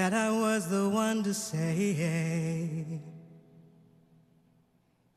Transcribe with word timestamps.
that 0.00 0.14
I 0.14 0.30
was 0.30 0.66
the 0.66 0.88
one 0.88 1.22
to 1.24 1.34
say, 1.34 1.92
hey, 1.92 2.86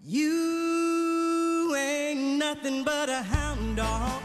You 0.01 1.73
ain't 1.73 2.37
nothing 2.37 2.83
but 2.83 3.07
a 3.07 3.21
hound 3.33 3.77
dog 3.77 4.21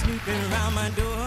snooping 0.00 0.42
around 0.50 0.74
my 0.74 0.90
door. 1.00 1.26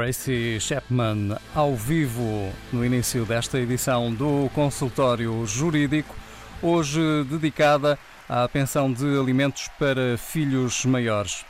Tracy 0.00 0.58
Chapman 0.58 1.36
ao 1.54 1.76
vivo 1.76 2.50
no 2.72 2.82
início 2.82 3.26
desta 3.26 3.58
edição 3.58 4.10
do 4.10 4.48
Consultório 4.54 5.44
Jurídico, 5.44 6.16
hoje 6.62 6.98
dedicada 7.28 7.98
à 8.26 8.48
pensão 8.48 8.90
de 8.90 9.04
alimentos 9.20 9.68
para 9.78 10.16
filhos 10.16 10.86
maiores. 10.86 11.44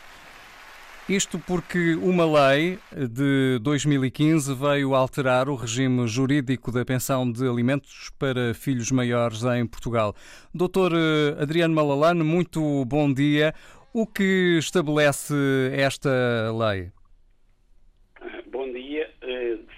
Isto 1.09 1.39
porque 1.39 1.95
uma 1.95 2.25
lei 2.25 2.81
de 2.93 3.61
2015 3.63 4.53
veio 4.53 4.97
alterar 4.97 5.49
o 5.49 5.55
regime 5.55 6.09
jurídico 6.09 6.73
da 6.73 6.85
pensão 6.85 7.31
de 7.31 7.47
alimentos 7.47 8.11
para 8.19 8.53
filhos 8.53 8.91
maiores 8.91 9.45
em 9.45 9.65
Portugal. 9.65 10.13
Doutor 10.53 10.91
eh, 10.93 11.41
Adriano 11.41 11.73
Malalane, 11.73 12.25
muito 12.25 12.85
bom 12.85 13.15
dia. 13.15 13.55
O 13.93 14.09
que 14.09 14.59
estabelece 14.59 15.35
esta 15.73 16.11
lei? 16.53 16.91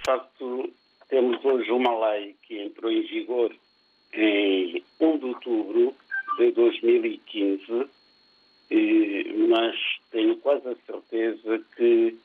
Facto, 0.05 0.73
temos 1.09 1.45
hoje 1.45 1.71
uma 1.71 2.11
lei 2.11 2.35
que 2.43 2.61
entrou 2.61 2.91
em 2.91 3.03
vigor 3.03 3.55
em 4.13 4.83
1 5.01 5.19
de 5.19 5.25
outubro 5.27 5.95
de 6.39 6.51
2015, 6.53 7.89
mas 9.49 9.77
tenho 10.11 10.37
quase 10.39 10.69
a 10.69 10.77
certeza 10.87 11.65
que 11.77 12.17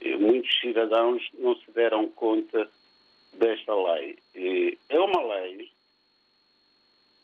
eh, 0.00 0.16
muitos 0.16 0.58
cidadãos 0.60 1.22
não 1.38 1.54
se 1.56 1.70
deram 1.70 2.08
conta 2.10 2.68
desta 3.34 3.74
lei. 3.74 4.18
É 4.88 4.98
uma 4.98 5.22
lei 5.34 5.70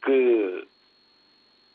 que 0.05 0.65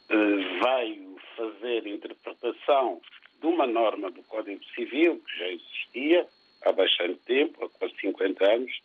eh, 0.09 0.59
veio 0.63 1.18
fazer 1.36 1.88
interpretação 1.88 3.02
de 3.42 3.47
uma 3.47 3.68
norma 3.68 4.09
do 4.09 4.24
Código 4.24 4.63
Civil 4.74 5.19
que 5.19 5.38
já 5.38 5.47
existia, 5.47 6.28
há 6.62 6.72
bastante 6.72 7.20
tempo, 7.26 7.64
há 7.64 7.70
quase 7.70 7.96
50 8.00 8.46
anos, 8.46 8.82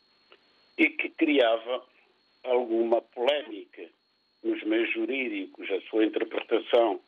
e 0.77 0.89
que 0.91 1.09
criava 1.11 1.85
alguma 2.45 3.03
polémica 3.03 3.89
nos 4.43 4.63
meios 4.63 4.93
jurídicos, 4.93 5.71
a 5.71 5.81
sua 5.83 6.05
interpretação, 6.05 7.01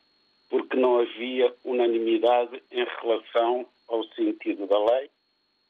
porque 0.51 0.77
não 0.77 1.01
havia 1.01 1.55
unanimidade 1.65 2.63
em 2.71 2.85
relação 3.01 3.67
ao 3.89 4.05
sentido 4.09 4.67
da 4.67 4.79
lei 4.85 5.11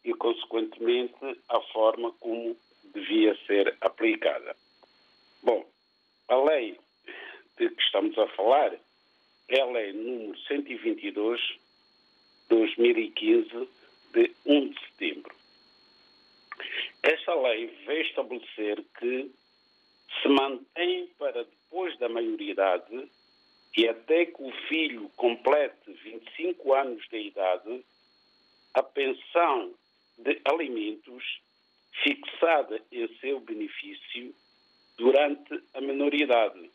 e, 0.04 0.12
consequentemente, 0.14 1.14
à 1.48 1.60
forma 1.72 2.10
como 2.18 2.56
devia 2.92 3.36
ser 3.46 3.76
aplicada. 3.80 4.56
Bom, 5.42 5.64
a 6.28 6.36
lei 6.36 6.76
de 7.58 7.68
que 7.68 7.82
estamos 7.82 8.16
a 8.18 8.26
falar 8.28 8.74
é 9.48 9.60
a 9.60 9.66
lei 9.66 9.92
número 9.92 10.38
122 10.48 11.40
de 11.40 11.56
2015 12.48 13.68
de 14.12 14.30
1 14.46 14.68
de 14.68 14.80
setembro. 14.80 15.34
Esta 17.02 17.34
lei 17.34 17.66
veio 17.86 18.02
estabelecer 18.02 18.82
que 18.98 19.30
se 20.20 20.28
mantém 20.28 21.08
para 21.18 21.44
depois 21.44 21.98
da 21.98 22.08
maioridade 22.08 23.08
e 23.76 23.88
até 23.88 24.26
que 24.26 24.42
o 24.42 24.52
filho 24.68 25.08
complete 25.16 25.92
25 26.04 26.74
anos 26.74 27.02
de 27.08 27.18
idade 27.18 27.84
a 28.74 28.82
pensão 28.82 29.74
de 30.18 30.40
alimentos 30.44 31.40
fixada 32.02 32.80
em 32.90 33.08
seu 33.18 33.40
benefício 33.40 34.34
durante 34.96 35.62
a 35.74 35.80
menoridade, 35.80 36.70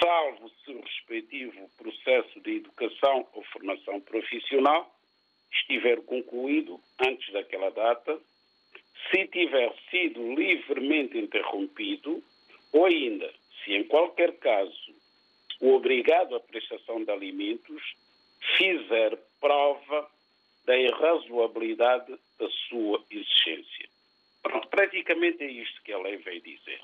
salvo 0.00 0.50
se 0.64 0.72
o 0.72 0.80
respectivo 0.80 1.68
processo 1.76 2.40
de 2.40 2.56
educação 2.56 3.26
ou 3.32 3.44
formação 3.44 4.00
profissional 4.00 4.93
estiver 5.54 6.02
concluído 6.02 6.80
antes 7.00 7.32
daquela 7.32 7.70
data, 7.70 8.18
se 9.10 9.26
tiver 9.28 9.72
sido 9.90 10.34
livremente 10.34 11.18
interrompido, 11.18 12.22
ou 12.72 12.86
ainda, 12.86 13.32
se 13.62 13.72
em 13.72 13.84
qualquer 13.84 14.32
caso 14.38 14.94
o 15.60 15.74
obrigado 15.74 16.34
à 16.34 16.40
prestação 16.40 17.04
de 17.04 17.10
alimentos 17.10 17.82
fizer 18.56 19.16
prova 19.40 20.10
da 20.66 20.76
irrazoabilidade 20.76 22.14
da 22.38 22.50
sua 22.68 23.02
existência. 23.10 23.88
Pronto, 24.42 24.68
praticamente 24.68 25.42
é 25.42 25.50
isto 25.50 25.82
que 25.82 25.92
a 25.92 25.98
lei 25.98 26.16
veio 26.18 26.40
dizer. 26.40 26.80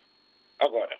Agora, 0.59 0.99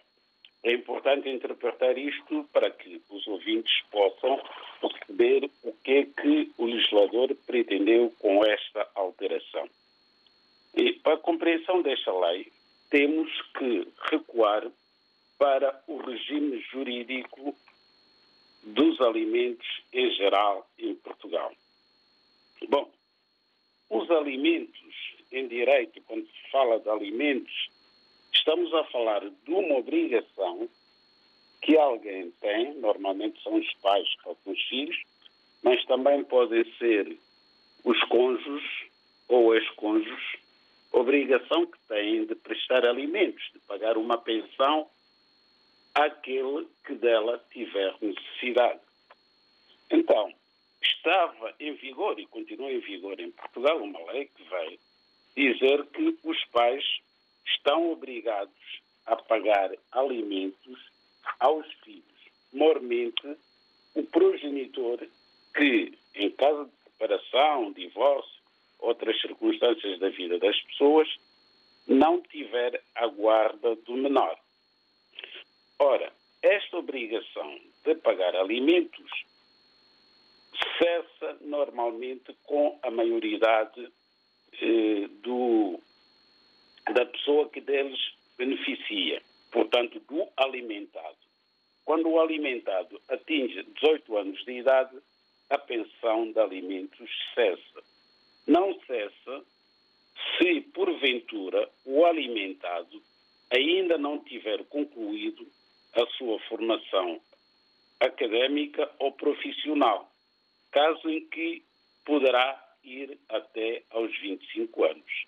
é 0.63 0.73
importante 0.73 1.29
interpretar 1.29 1.97
isto 1.97 2.45
para 2.53 2.71
que 2.71 3.01
os 3.09 3.27
ouvintes 3.27 3.73
possam 3.91 4.41
perceber 4.81 5.51
o 5.63 5.73
que 5.73 5.91
é 5.93 6.05
que 6.05 6.53
o 6.59 6.67
legislador 6.67 7.35
pretendeu 7.47 8.13
com 8.19 8.45
esta 8.45 8.87
alteração. 8.95 9.69
E 10.75 10.93
para 10.95 11.15
a 11.15 11.19
compreensão 11.19 11.83
desta 11.83 12.13
lei, 12.13 12.53
temos 12.91 13.31
que 13.59 13.89
recuar 14.11 14.71
para 15.39 15.83
o 15.87 15.97
regime 15.97 16.61
jurídico 16.71 17.57
dos 18.63 19.01
alimentos 19.01 19.67
em 19.93 20.11
geral 20.13 20.69
em 20.79 20.95
Portugal. 20.97 21.53
Bom, 22.69 22.91
os 23.89 24.11
alimentos 24.11 25.15
em 25.33 25.49
direito, 25.49 26.01
quando 26.03 26.27
se 26.27 26.51
fala 26.51 26.79
de 26.79 26.89
alimentos, 26.91 27.71
estamos 28.33 28.73
a 28.75 28.85
falar 28.85 29.21
de 29.21 29.53
uma 29.53 29.77
obrigação 29.77 30.69
que 31.63 31.77
alguém 31.77 32.31
tem, 32.41 32.75
normalmente 32.75 33.43
são 33.43 33.57
os 33.57 33.73
pais 33.75 34.09
com 34.23 34.51
os 34.51 34.63
filhos, 34.65 34.97
mas 35.63 35.85
também 35.85 36.25
podem 36.25 36.65
ser 36.79 37.19
os 37.85 38.03
cônjuges 38.05 38.91
ou 39.29 39.55
ex-cônjuges, 39.55 40.39
obrigação 40.93 41.67
que 41.67 41.79
têm 41.89 42.25
de 42.25 42.35
prestar 42.35 42.85
alimentos, 42.85 43.43
de 43.53 43.59
pagar 43.61 43.97
uma 43.97 44.19
pensão 44.19 44.89
àquele 45.95 46.67
que 46.85 46.95
dela 46.95 47.43
tiver 47.53 47.95
necessidade. 48.01 48.81
Então, 49.91 50.33
estava 50.83 51.55
em 51.61 51.75
vigor 51.75 52.19
e 52.19 52.27
continua 52.27 52.73
em 52.73 52.81
vigor 52.81 53.21
em 53.21 53.31
Portugal 53.31 53.83
uma 53.83 54.13
lei 54.13 54.27
que 54.27 54.43
vai 54.45 54.79
dizer 55.37 55.87
que 55.87 56.19
os 56.25 56.45
pais 56.47 56.85
estão 57.61 57.93
obrigados 57.93 58.81
a 59.07 59.17
pagar 59.17 59.71
alimentos 59.93 60.91
aos 61.39 61.71
filhos. 61.85 62.05
Mormente, 62.53 63.37
o 63.95 64.03
progenitor 64.05 64.99
que, 65.55 65.99
em 66.15 66.31
caso 66.31 66.65
de 66.65 66.73
separação, 66.85 67.73
divórcio, 67.73 68.41
outras 68.79 69.21
circunstâncias 69.21 69.99
da 69.99 70.09
vida 70.09 70.39
das 70.39 70.59
pessoas, 70.63 71.09
não 71.87 72.21
tiver 72.23 72.83
a 72.95 73.07
guarda 73.07 73.77
do 73.77 73.93
menor. 73.93 74.39
Ora, 75.79 76.13
esta 76.43 76.79
obrigação 76.79 77.61
de 77.85 77.95
pagar 77.97 78.35
alimentos 78.37 79.11
cessa 80.79 81.37
normalmente 81.43 82.35
com 82.45 82.79
a 82.83 82.91
maioridade 82.91 83.93
eh, 84.61 85.09
do, 85.23 85.81
da 86.93 87.07
pessoa 87.07 87.49
que 87.49 87.61
deles 87.61 87.99
beneficia, 88.37 89.23
portanto, 89.51 90.01
do 90.01 90.29
alimentado. 90.37 91.19
Quando 91.85 92.09
o 92.09 92.21
alimentado 92.21 93.01
atinge 93.09 93.63
18 93.63 94.17
anos 94.17 94.45
de 94.45 94.53
idade, 94.53 94.97
a 95.51 95.59
pensão 95.59 96.31
de 96.33 96.39
alimentos 96.39 97.11
cessa. 97.35 97.83
Não 98.47 98.79
cessa 98.87 99.45
se, 100.39 100.61
porventura, 100.61 101.69
o 101.85 102.05
alimentado 102.05 103.03
ainda 103.51 103.99
não 103.99 104.19
tiver 104.21 104.65
concluído 104.67 105.47
a 105.95 106.07
sua 106.17 106.39
formação 106.41 107.21
académica 107.99 108.91
ou 108.99 109.13
profissional, 109.13 110.11
caso 110.71 111.11
em 111.11 111.27
que 111.27 111.63
poderá 112.05 112.59
ir 112.85 113.19
até 113.29 113.83
aos 113.91 114.17
25 114.21 114.85
anos. 114.85 115.27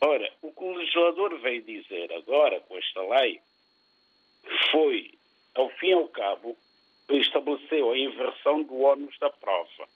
Ora, 0.00 0.32
o 0.42 0.52
que 0.52 0.64
o 0.64 0.74
legislador 0.74 1.38
veio 1.40 1.62
dizer 1.62 2.12
agora 2.12 2.60
com 2.60 2.76
esta 2.76 3.02
lei 3.02 3.40
foi, 4.70 5.12
ao 5.54 5.68
fim 5.70 5.88
e 5.88 5.92
ao 5.92 6.08
cabo, 6.08 6.56
estabeleceu 7.08 7.90
a 7.90 7.98
inversão 7.98 8.62
do 8.62 8.76
ônus 8.78 9.18
da 9.18 9.30
prova. 9.30 9.88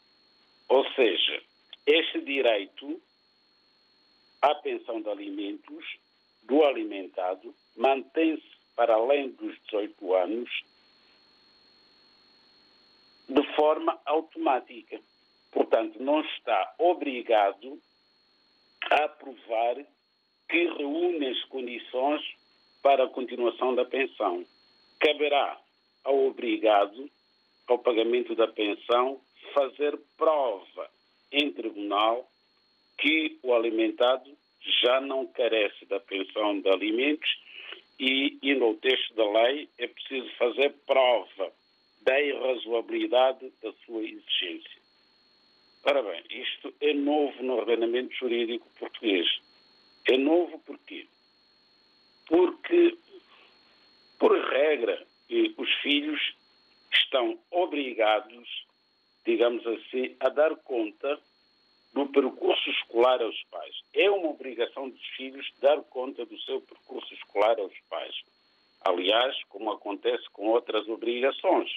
Ou 0.68 0.84
seja, 0.92 1.42
este 1.86 2.20
direito 2.20 3.00
à 4.40 4.54
pensão 4.56 5.00
de 5.00 5.08
alimentos 5.08 5.98
do 6.44 6.64
alimentado 6.64 7.54
mantém-se 7.76 8.50
para 8.74 8.94
além 8.94 9.30
dos 9.30 9.56
18 9.66 10.14
anos 10.14 10.64
de 13.28 13.54
forma 13.54 14.00
automática. 14.04 15.00
Portanto, 15.52 16.02
não 16.02 16.20
está 16.22 16.74
obrigado 16.78 17.80
a 18.92 19.08
provar 19.08 19.76
que 20.48 20.64
reúne 20.64 21.28
as 21.28 21.42
condições 21.44 22.22
para 22.82 23.04
a 23.04 23.08
continuação 23.08 23.74
da 23.74 23.84
pensão. 23.84 24.44
Caberá 25.00 25.58
ao 26.04 26.26
obrigado 26.26 27.10
ao 27.68 27.78
pagamento 27.78 28.34
da 28.34 28.48
pensão 28.48 29.20
fazer 29.54 29.98
prova 30.16 30.90
em 31.30 31.50
tribunal 31.52 32.28
que 32.98 33.38
o 33.42 33.54
alimentado 33.54 34.30
já 34.82 35.00
não 35.00 35.26
carece 35.26 35.86
da 35.86 35.98
pensão 35.98 36.60
de 36.60 36.68
alimentos 36.68 37.30
e, 37.98 38.38
indo 38.42 38.64
ao 38.64 38.74
texto 38.74 39.14
da 39.14 39.28
lei, 39.30 39.68
é 39.78 39.86
preciso 39.86 40.28
fazer 40.36 40.74
prova 40.86 41.52
da 42.02 42.20
irrazoabilidade 42.20 43.52
da 43.62 43.72
sua 43.84 44.02
exigência. 44.02 44.81
Ora 45.84 46.00
bem, 46.00 46.22
isto 46.30 46.72
é 46.80 46.94
novo 46.94 47.42
no 47.42 47.54
ordenamento 47.54 48.14
jurídico 48.14 48.68
português. 48.78 49.26
É 50.08 50.16
novo 50.16 50.58
porquê? 50.60 51.08
Porque, 52.26 52.96
por 54.16 54.32
regra, 54.50 55.04
os 55.56 55.72
filhos 55.82 56.20
estão 56.92 57.36
obrigados, 57.50 58.64
digamos 59.24 59.66
assim, 59.66 60.14
a 60.20 60.28
dar 60.28 60.54
conta 60.56 61.20
do 61.92 62.06
percurso 62.06 62.70
escolar 62.70 63.20
aos 63.20 63.42
pais. 63.50 63.74
É 63.92 64.08
uma 64.08 64.30
obrigação 64.30 64.88
dos 64.88 65.06
filhos 65.16 65.52
dar 65.60 65.82
conta 65.84 66.24
do 66.24 66.38
seu 66.42 66.60
percurso 66.60 67.12
escolar 67.12 67.58
aos 67.58 67.76
pais. 67.90 68.14
Aliás, 68.82 69.36
como 69.48 69.72
acontece 69.72 70.30
com 70.30 70.46
outras 70.46 70.88
obrigações 70.88 71.70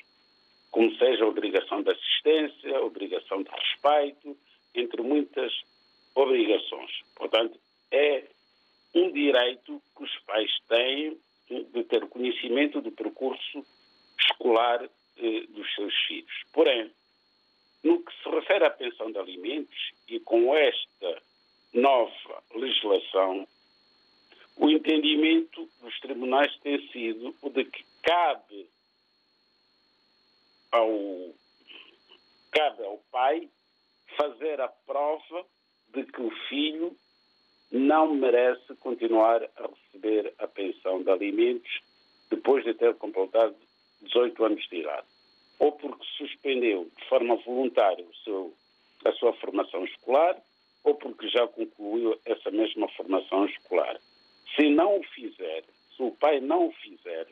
como 0.75 0.93
seja 0.97 1.25
obrigação 1.25 1.81
de 1.81 1.91
assistência, 1.91 2.83
obrigação 2.83 3.41
de 3.41 3.49
respeito, 3.49 4.37
entre 4.73 5.01
muitas 5.01 5.53
obrigações. 6.13 6.91
Portanto, 7.15 7.57
é 7.91 8.25
um 8.93 9.09
direito 9.09 9.81
que 9.95 10.03
os 10.03 10.13
pais 10.25 10.51
têm 10.67 11.17
de 11.47 11.83
ter 11.85 12.05
conhecimento 12.09 12.81
do 12.81 12.91
percurso 12.91 13.65
escolar 14.19 14.83
eh, 14.83 15.45
dos 15.47 15.75
seus 15.75 15.95
filhos. 16.07 16.43
Porém, 16.51 16.91
no 17.81 18.03
que 18.03 18.11
se 18.21 18.29
refere 18.29 18.65
à 18.65 18.69
pensão 18.69 19.09
de 19.09 19.17
alimentos, 19.17 19.93
e 20.09 20.19
com 20.19 20.53
esta 20.57 21.23
nova 21.73 22.43
legislação, 22.53 23.47
o 24.57 24.69
entendimento 24.69 25.69
dos 25.81 25.97
tribunais 26.01 26.53
tem 26.57 26.85
sido 26.89 27.33
o 27.41 27.49
de 27.49 27.63
que 27.63 27.85
cabe 28.03 28.67
ao, 30.75 31.33
cabe 32.51 32.83
ao 32.83 32.97
pai 33.11 33.49
fazer 34.17 34.59
a 34.61 34.67
prova 34.67 35.45
de 35.93 36.03
que 36.03 36.21
o 36.21 36.31
filho 36.49 36.95
não 37.71 38.13
merece 38.13 38.75
continuar 38.75 39.43
a 39.43 39.67
receber 39.67 40.33
a 40.37 40.47
pensão 40.47 41.01
de 41.01 41.09
alimentos 41.09 41.81
depois 42.29 42.63
de 42.63 42.73
ter 42.73 42.93
completado 42.95 43.55
18 44.01 44.45
anos 44.45 44.67
de 44.69 44.77
idade, 44.77 45.07
ou 45.59 45.71
porque 45.71 46.05
suspendeu 46.17 46.89
de 46.95 47.05
forma 47.07 47.35
voluntária 47.37 48.05
seu, 48.23 48.53
a 49.05 49.11
sua 49.13 49.33
formação 49.33 49.83
escolar, 49.85 50.37
ou 50.83 50.95
porque 50.95 51.27
já 51.29 51.47
concluiu 51.47 52.19
essa 52.25 52.51
mesma 52.51 52.87
formação 52.89 53.45
escolar. 53.45 53.99
Se 54.55 54.69
não 54.69 54.99
o 54.99 55.03
fizer, 55.03 55.63
se 55.95 56.03
o 56.03 56.11
pai 56.11 56.39
não 56.39 56.67
o 56.67 56.71
fizer, 56.73 57.27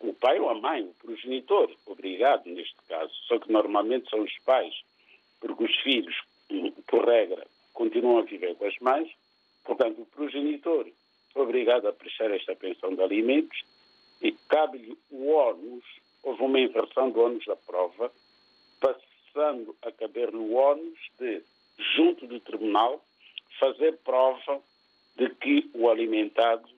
o 0.00 0.14
pai 0.14 0.38
ou 0.38 0.50
a 0.50 0.54
mãe, 0.54 0.82
o 0.82 0.94
progenitor, 0.94 1.70
obrigado 1.86 2.46
neste 2.46 2.76
caso, 2.88 3.12
só 3.26 3.38
que 3.38 3.50
normalmente 3.50 4.08
são 4.10 4.22
os 4.22 4.38
pais, 4.44 4.74
porque 5.40 5.64
os 5.64 5.76
filhos, 5.80 6.14
por 6.86 7.04
regra, 7.04 7.46
continuam 7.72 8.18
a 8.18 8.22
viver 8.22 8.54
com 8.56 8.66
as 8.66 8.78
mães, 8.80 9.10
portanto, 9.64 10.02
o 10.02 10.06
progenitor 10.06 10.86
obrigado 11.34 11.86
a 11.86 11.92
prestar 11.92 12.30
esta 12.30 12.54
pensão 12.54 12.94
de 12.94 13.02
alimentos 13.02 13.58
e 14.22 14.32
cabe-lhe 14.48 14.96
o 15.10 15.26
ônus, 15.28 15.84
houve 16.22 16.42
uma 16.42 16.60
inversão 16.60 17.10
do 17.10 17.20
ônus 17.20 17.44
da 17.44 17.56
prova, 17.56 18.10
passando 18.80 19.76
a 19.82 19.92
caber-lhe 19.92 20.36
o 20.36 20.52
ônus 20.54 20.98
de, 21.18 21.42
junto 21.94 22.26
do 22.26 22.40
tribunal, 22.40 23.02
fazer 23.60 23.98
prova 23.98 24.60
de 25.16 25.28
que 25.30 25.70
o 25.74 25.88
alimentado 25.88 26.68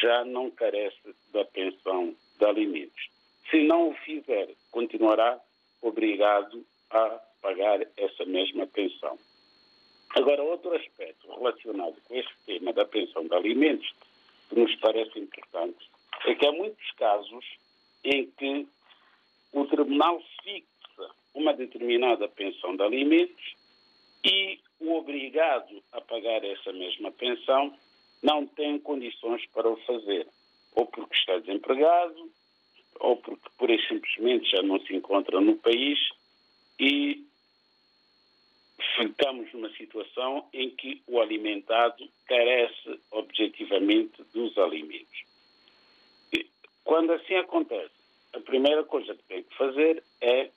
já 0.00 0.24
não 0.24 0.50
carece 0.50 1.14
da 1.32 1.44
pensão 1.44 2.14
de 2.38 2.44
alimentos. 2.44 3.08
Se 3.50 3.62
não 3.62 3.90
o 3.90 3.94
fizer, 3.94 4.48
continuará 4.70 5.40
obrigado 5.80 6.64
a 6.90 7.20
pagar 7.40 7.80
essa 7.96 8.24
mesma 8.24 8.66
pensão. 8.66 9.18
Agora, 10.10 10.42
outro 10.42 10.74
aspecto 10.74 11.28
relacionado 11.28 11.96
com 12.08 12.14
este 12.14 12.34
tema 12.46 12.72
da 12.72 12.84
pensão 12.84 13.26
de 13.26 13.34
alimentos, 13.34 13.88
que 14.48 14.58
nos 14.58 14.74
parece 14.76 15.18
importante, 15.18 15.90
é 16.26 16.34
que 16.34 16.46
há 16.46 16.52
muitos 16.52 16.90
casos 16.92 17.44
em 18.02 18.26
que 18.26 18.66
o 19.52 19.64
tribunal 19.66 20.22
fixa 20.42 21.10
uma 21.34 21.52
determinada 21.52 22.28
pensão 22.28 22.76
de 22.76 22.82
alimentos 22.82 23.54
e 24.24 24.58
o 24.80 24.94
obrigado 24.94 25.82
a 25.92 26.00
pagar 26.00 26.44
essa 26.44 26.72
mesma 26.72 27.10
pensão 27.12 27.76
não 28.26 28.44
tem 28.44 28.76
condições 28.80 29.46
para 29.54 29.70
o 29.70 29.76
fazer, 29.86 30.26
ou 30.74 30.84
porque 30.84 31.14
está 31.14 31.38
desempregado, 31.38 32.28
ou 32.98 33.16
porque 33.18 33.48
por 33.56 33.70
e 33.70 33.80
simplesmente 33.86 34.50
já 34.50 34.62
não 34.62 34.80
se 34.80 34.96
encontra 34.96 35.40
no 35.40 35.56
país 35.58 35.96
e 36.80 37.24
ficamos 38.96 39.52
numa 39.52 39.70
situação 39.74 40.44
em 40.52 40.70
que 40.70 41.00
o 41.06 41.20
alimentado 41.20 42.08
carece 42.26 43.00
objetivamente 43.12 44.20
dos 44.34 44.58
alimentos. 44.58 45.24
E, 46.32 46.46
quando 46.82 47.12
assim 47.12 47.36
acontece, 47.36 47.94
a 48.32 48.40
primeira 48.40 48.82
coisa 48.82 49.14
que 49.14 49.22
tem 49.22 49.44
que 49.44 49.54
fazer 49.56 50.02
é 50.20 50.50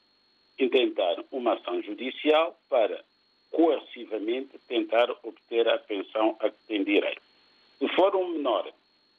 intentar 0.57 1.23
uma 1.31 1.53
ação 1.53 1.83
judicial 1.83 2.59
para 2.67 3.05
coercivamente 3.51 4.57
tentar 4.67 5.11
obter 5.23 5.67
a 5.67 5.77
pensão 5.77 6.35
a 6.39 6.49
que 6.49 6.57
tem 6.67 6.83
direito. 6.83 7.28
Se 7.79 7.87
for 7.95 8.13
um 8.15 8.33
menor, 8.33 8.71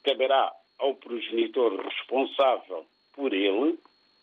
caberá 0.03 0.53
ao 0.77 0.93
progenitor 0.95 1.81
responsável 1.81 2.85
por 3.13 3.33
ele, 3.33 3.77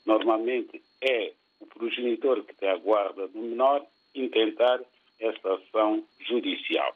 normalmente 0.06 0.80
é 1.00 1.32
o 1.60 1.66
progenitor 1.66 2.44
que 2.44 2.54
tem 2.54 2.68
a 2.68 2.76
guarda 2.76 3.26
do 3.28 3.38
menor, 3.38 3.84
intentar 4.14 4.80
esta 5.18 5.54
ação 5.54 6.04
judicial. 6.20 6.94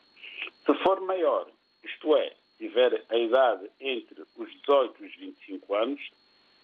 Se 0.65 0.75
for 0.85 1.01
maior, 1.01 1.49
isto 1.83 2.17
é, 2.17 2.33
tiver 2.59 3.05
a 3.09 3.17
idade 3.17 3.69
entre 3.81 4.23
os 4.37 4.51
18 4.61 5.03
e 5.03 5.07
os 5.07 5.17
25 5.17 5.75
anos, 5.75 6.01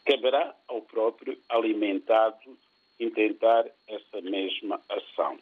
caberá 0.06 0.54
ao 0.68 0.82
próprio 0.82 1.36
alimentado 1.48 2.56
intentar 3.00 3.66
essa 3.88 4.20
mesma 4.22 4.80
ação. 4.88 5.38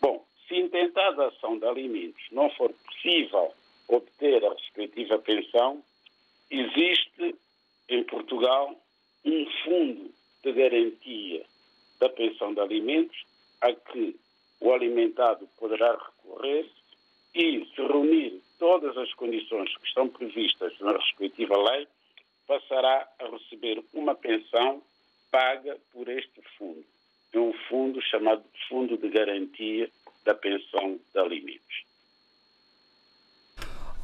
Bom, 0.00 0.24
se 0.46 0.56
intentada 0.56 1.24
a 1.24 1.28
ação 1.28 1.58
de 1.58 1.66
alimentos 1.66 2.22
não 2.30 2.50
for 2.50 2.70
possível 2.72 3.52
obter 3.88 4.44
a 4.44 4.52
respectiva 4.52 5.18
pensão, 5.18 5.82
existe 6.50 7.34
em 7.88 8.04
Portugal 8.04 8.76
um 9.24 9.46
fundo 9.64 10.10
de 10.42 10.52
garantia 10.52 11.44
da 12.00 12.08
pensão 12.08 12.52
de 12.52 12.60
alimentos 12.60 13.24
a 13.60 13.72
que 13.72 14.16
o 14.60 14.72
alimentado 14.72 15.48
poderá 15.58 15.92
recorrer 15.92 16.68
e, 17.34 17.64
se 17.74 17.82
reunir 17.82 18.40
todas 18.58 18.96
as 18.96 19.12
condições 19.14 19.76
que 19.76 19.86
estão 19.86 20.08
previstas 20.08 20.78
na 20.80 20.92
respectiva 20.92 21.56
lei, 21.70 21.86
passará 22.46 23.08
a 23.18 23.26
receber 23.28 23.82
uma 23.92 24.14
pensão 24.14 24.82
paga 25.30 25.78
por 25.92 26.08
este 26.08 26.42
fundo. 26.58 26.84
É 27.32 27.38
um 27.38 27.52
fundo 27.68 28.00
chamado 28.02 28.44
Fundo 28.68 28.98
de 28.98 29.08
Garantia 29.08 29.88
da 30.24 30.34
Pensão 30.34 31.00
de 31.12 31.18
Alimentos. 31.18 31.84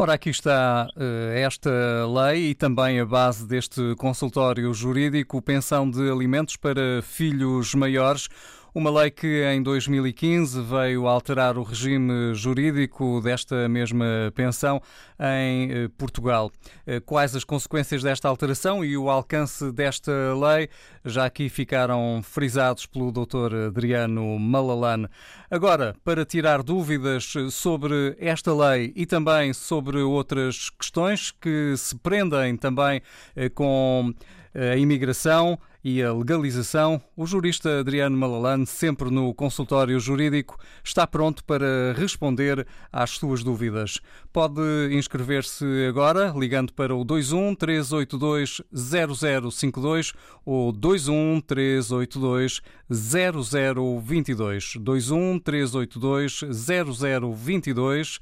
Ora, 0.00 0.12
aqui 0.12 0.30
está 0.30 0.88
uh, 0.96 1.36
esta 1.36 1.68
lei 2.06 2.50
e 2.50 2.54
também 2.54 3.00
a 3.00 3.04
base 3.04 3.44
deste 3.44 3.96
consultório 3.96 4.72
jurídico, 4.72 5.42
pensão 5.42 5.90
de 5.90 6.08
alimentos 6.08 6.54
para 6.54 7.02
filhos 7.02 7.74
maiores. 7.74 8.28
Uma 8.72 8.90
lei 8.90 9.10
que 9.10 9.42
em 9.44 9.60
2015 9.60 10.60
veio 10.62 11.08
alterar 11.08 11.58
o 11.58 11.64
regime 11.64 12.32
jurídico 12.32 13.20
desta 13.20 13.68
mesma 13.68 14.06
pensão 14.36 14.80
em 15.18 15.72
eh, 15.72 15.88
Portugal. 15.98 16.52
Eh, 16.86 17.00
quais 17.00 17.34
as 17.34 17.42
consequências 17.42 18.02
desta 18.04 18.28
alteração 18.28 18.84
e 18.84 18.96
o 18.96 19.10
alcance 19.10 19.72
desta 19.72 20.12
lei 20.34 20.68
já 21.04 21.24
aqui 21.24 21.48
ficaram 21.48 22.20
frisados 22.22 22.86
pelo 22.86 23.10
Dr. 23.10 23.66
Adriano 23.66 24.38
Malalane. 24.38 25.08
Agora, 25.50 25.96
para 26.04 26.26
tirar 26.26 26.62
dúvidas 26.62 27.32
sobre 27.50 28.14
esta 28.18 28.52
lei 28.54 28.92
e 28.94 29.06
também 29.06 29.54
sobre 29.54 29.96
outras 29.98 30.68
questões 30.68 31.30
que 31.30 31.74
se 31.74 31.96
prendem 31.96 32.54
também 32.54 33.00
eh, 33.34 33.48
com 33.48 34.12
a 34.54 34.76
imigração 34.76 35.58
e 35.82 36.02
a 36.02 36.12
legalização, 36.12 37.00
o 37.16 37.24
jurista 37.24 37.80
Adriano 37.80 38.16
Malalane, 38.16 38.66
sempre 38.66 39.10
no 39.10 39.32
consultório 39.32 39.98
jurídico, 39.98 40.58
está 40.82 41.06
pronto 41.06 41.44
para 41.44 41.94
responder 41.96 42.66
às 42.92 43.10
suas 43.10 43.42
dúvidas. 43.42 44.00
Pode 44.32 44.60
inscrever-se 44.92 45.64
agora 45.88 46.32
ligando 46.36 46.72
para 46.74 46.94
o 46.94 47.02
21 47.02 47.54
382 47.54 48.60
0052 48.72 50.12
ou 50.44 50.70
21 50.70 51.40
382 51.40 52.60
0022. 52.90 54.74
21 54.76 55.38
382 55.38 56.40
0022 56.52 58.20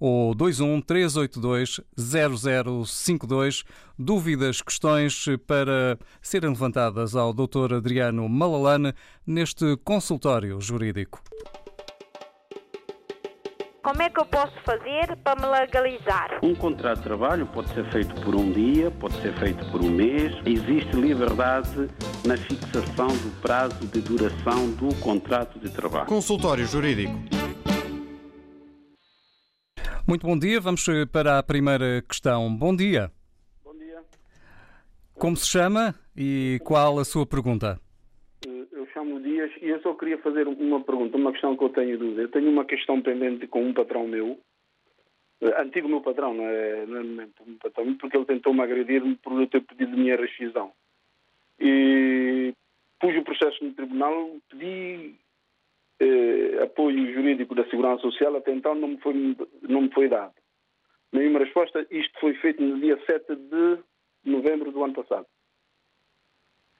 ou 0.00 0.34
21 0.34 0.80
382 0.80 1.80
0052. 1.96 3.64
Dúvidas, 3.98 4.62
questões 4.62 5.26
para 5.46 5.98
serem 6.22 6.50
levantadas 6.50 7.14
ao 7.14 7.32
Dr. 7.32 7.74
Adriano 7.74 8.28
Malalane 8.28 8.94
neste 9.26 9.76
consultório 9.84 10.60
jurídico. 10.60 11.22
Como 13.86 14.02
é 14.02 14.10
que 14.10 14.18
eu 14.18 14.26
posso 14.26 14.52
fazer 14.64 15.16
para 15.22 15.40
me 15.40 15.46
legalizar? 15.46 16.40
Um 16.42 16.56
contrato 16.56 16.96
de 16.96 17.04
trabalho 17.04 17.46
pode 17.46 17.72
ser 17.72 17.88
feito 17.92 18.20
por 18.20 18.34
um 18.34 18.50
dia, 18.50 18.90
pode 18.90 19.14
ser 19.22 19.32
feito 19.38 19.64
por 19.70 19.80
um 19.80 19.88
mês. 19.88 20.34
Existe 20.44 20.96
liberdade 20.96 21.88
na 22.26 22.36
fixação 22.36 23.06
do 23.06 23.40
prazo 23.40 23.86
de 23.86 24.00
duração 24.00 24.72
do 24.72 24.92
contrato 24.96 25.60
de 25.60 25.70
trabalho. 25.70 26.06
Consultório 26.06 26.66
Jurídico. 26.66 27.14
Muito 30.04 30.26
bom 30.26 30.36
dia, 30.36 30.60
vamos 30.60 30.88
eh, 30.88 31.06
para 31.06 31.38
a 31.38 31.42
primeira 31.44 32.02
questão. 32.08 32.52
Bom 32.52 32.74
dia. 32.74 33.12
Bom 33.64 33.78
dia. 33.78 34.02
Como 35.14 35.36
se 35.36 35.46
chama 35.46 35.94
e 36.16 36.60
qual 36.64 36.98
a 36.98 37.04
sua 37.04 37.24
pergunta? 37.24 37.80
E 39.60 39.68
eu 39.68 39.80
só 39.80 39.94
queria 39.94 40.18
fazer 40.18 40.46
uma 40.48 40.80
pergunta, 40.80 41.16
uma 41.16 41.32
questão 41.32 41.56
que 41.56 41.64
eu 41.64 41.70
tenho 41.70 41.98
dúvida. 41.98 42.22
Eu 42.22 42.30
tenho 42.30 42.50
uma 42.50 42.64
questão 42.64 43.00
pendente 43.00 43.46
com 43.46 43.62
um 43.62 43.74
patrão 43.74 44.06
meu, 44.06 44.38
eh, 45.40 45.62
antigo 45.62 45.88
meu 45.88 46.00
patrão, 46.00 46.34
não 46.34 46.44
é, 46.44 46.86
não 46.86 47.22
é 47.22 47.28
patrão, 47.60 47.94
porque 47.96 48.16
ele 48.16 48.26
tentou-me 48.26 48.62
agredir-me 48.62 49.16
por 49.16 49.40
eu 49.40 49.46
ter 49.46 49.60
pedido 49.62 49.96
minha 49.96 50.16
rescisão. 50.16 50.72
E 51.60 52.54
pus 53.00 53.16
o 53.16 53.22
processo 53.22 53.64
no 53.64 53.72
tribunal, 53.72 54.36
pedi 54.48 55.14
eh, 56.00 56.62
apoio 56.62 57.12
jurídico 57.12 57.54
da 57.54 57.64
Segurança 57.68 58.02
Social, 58.02 58.36
até 58.36 58.52
então 58.52 58.74
não 58.74 58.88
me 58.88 58.98
foi, 58.98 59.36
não 59.62 59.82
me 59.82 59.92
foi 59.92 60.08
dado. 60.08 60.34
Nenhuma 61.12 61.38
resposta. 61.38 61.86
Isto 61.90 62.18
foi 62.20 62.34
feito 62.34 62.62
no 62.62 62.78
dia 62.80 62.98
7 63.06 63.36
de 63.36 63.78
novembro 64.24 64.72
do 64.72 64.84
ano 64.84 64.94
passado. 64.94 65.26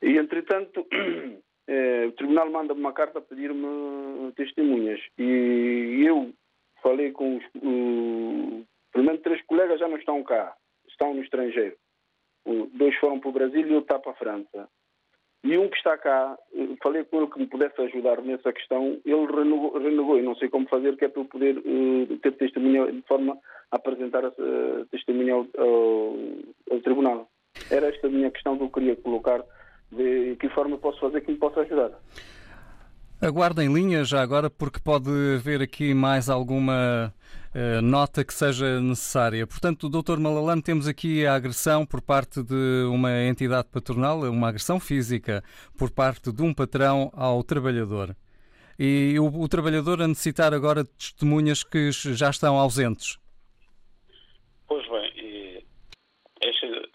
E, 0.02 0.18
entretanto, 0.18 0.86
o 1.68 2.12
Tribunal 2.12 2.50
manda-me 2.50 2.80
uma 2.80 2.92
carta 2.92 3.18
a 3.18 3.22
pedir-me 3.22 4.32
testemunhas. 4.36 5.00
E 5.18 6.04
eu 6.06 6.32
falei 6.82 7.10
com 7.12 7.36
os. 7.36 7.44
Pelo 8.92 9.04
menos 9.04 9.20
três 9.22 9.44
colegas 9.46 9.78
já 9.80 9.88
não 9.88 9.98
estão 9.98 10.22
cá, 10.22 10.54
estão 10.88 11.12
no 11.12 11.22
estrangeiro. 11.22 11.76
Uh, 12.46 12.70
dois 12.74 12.94
foram 12.96 13.18
para 13.18 13.28
o 13.28 13.32
Brasil 13.32 13.60
e 13.60 13.74
outro 13.74 13.94
está 13.94 13.98
para 13.98 14.12
a 14.12 14.14
França. 14.14 14.68
E 15.44 15.56
um 15.58 15.68
que 15.68 15.76
está 15.76 15.96
cá, 15.96 16.36
falei 16.82 17.04
com 17.04 17.18
ele 17.18 17.30
que 17.30 17.38
me 17.38 17.46
pudesse 17.46 17.80
ajudar 17.80 18.20
nessa 18.22 18.52
questão, 18.52 19.00
ele 19.04 19.26
renegou, 19.26 19.78
renegou 19.78 20.18
e 20.18 20.22
não 20.22 20.34
sei 20.34 20.48
como 20.48 20.68
fazer, 20.68 20.96
que 20.96 21.04
é 21.04 21.08
para 21.08 21.22
eu 21.22 21.26
poder 21.26 21.62
ter 22.20 22.32
testemunha 22.32 22.90
de 22.90 23.02
forma 23.02 23.38
a 23.70 23.76
apresentar 23.76 24.24
essa 24.24 24.86
testemunha 24.90 25.34
ao, 25.34 25.46
ao, 25.56 26.16
ao, 26.70 26.80
tribunal. 26.80 27.28
Era 27.70 27.86
esta 27.86 28.08
a 28.08 28.10
minha 28.10 28.30
questão 28.30 28.56
que 28.56 28.64
eu 28.64 28.70
queria 28.70 28.96
colocar, 28.96 29.44
de 29.90 30.36
que 30.36 30.48
forma 30.50 30.76
posso 30.78 31.00
fazer 31.00 31.20
que 31.20 31.32
me 31.32 31.38
possa 31.38 31.60
ajudar. 31.60 31.90
Aguarda 33.20 33.64
em 33.64 33.72
linha 33.72 34.04
já 34.04 34.20
agora, 34.20 34.50
porque 34.50 34.78
pode 34.78 35.10
haver 35.34 35.62
aqui 35.62 35.94
mais 35.94 36.28
alguma 36.28 37.12
uh, 37.54 37.80
nota 37.80 38.22
que 38.22 38.34
seja 38.34 38.78
necessária. 38.78 39.46
Portanto, 39.46 39.88
Dr. 39.88 40.18
Malalane, 40.18 40.60
temos 40.60 40.86
aqui 40.86 41.24
a 41.24 41.34
agressão 41.34 41.86
por 41.86 42.02
parte 42.02 42.42
de 42.42 42.84
uma 42.90 43.22
entidade 43.22 43.68
patronal, 43.72 44.20
uma 44.24 44.48
agressão 44.48 44.78
física 44.78 45.42
por 45.78 45.90
parte 45.90 46.30
de 46.30 46.42
um 46.42 46.52
patrão 46.52 47.10
ao 47.14 47.42
trabalhador. 47.42 48.14
E 48.78 49.16
o, 49.18 49.24
o 49.24 49.48
trabalhador 49.48 50.02
a 50.02 50.08
necessitar 50.08 50.52
agora 50.52 50.84
de 50.84 50.90
testemunhas 50.90 51.64
que 51.64 51.90
já 51.90 52.28
estão 52.28 52.58
ausentes. 52.58 53.18
Pois 54.68 54.86
bem, 54.90 55.06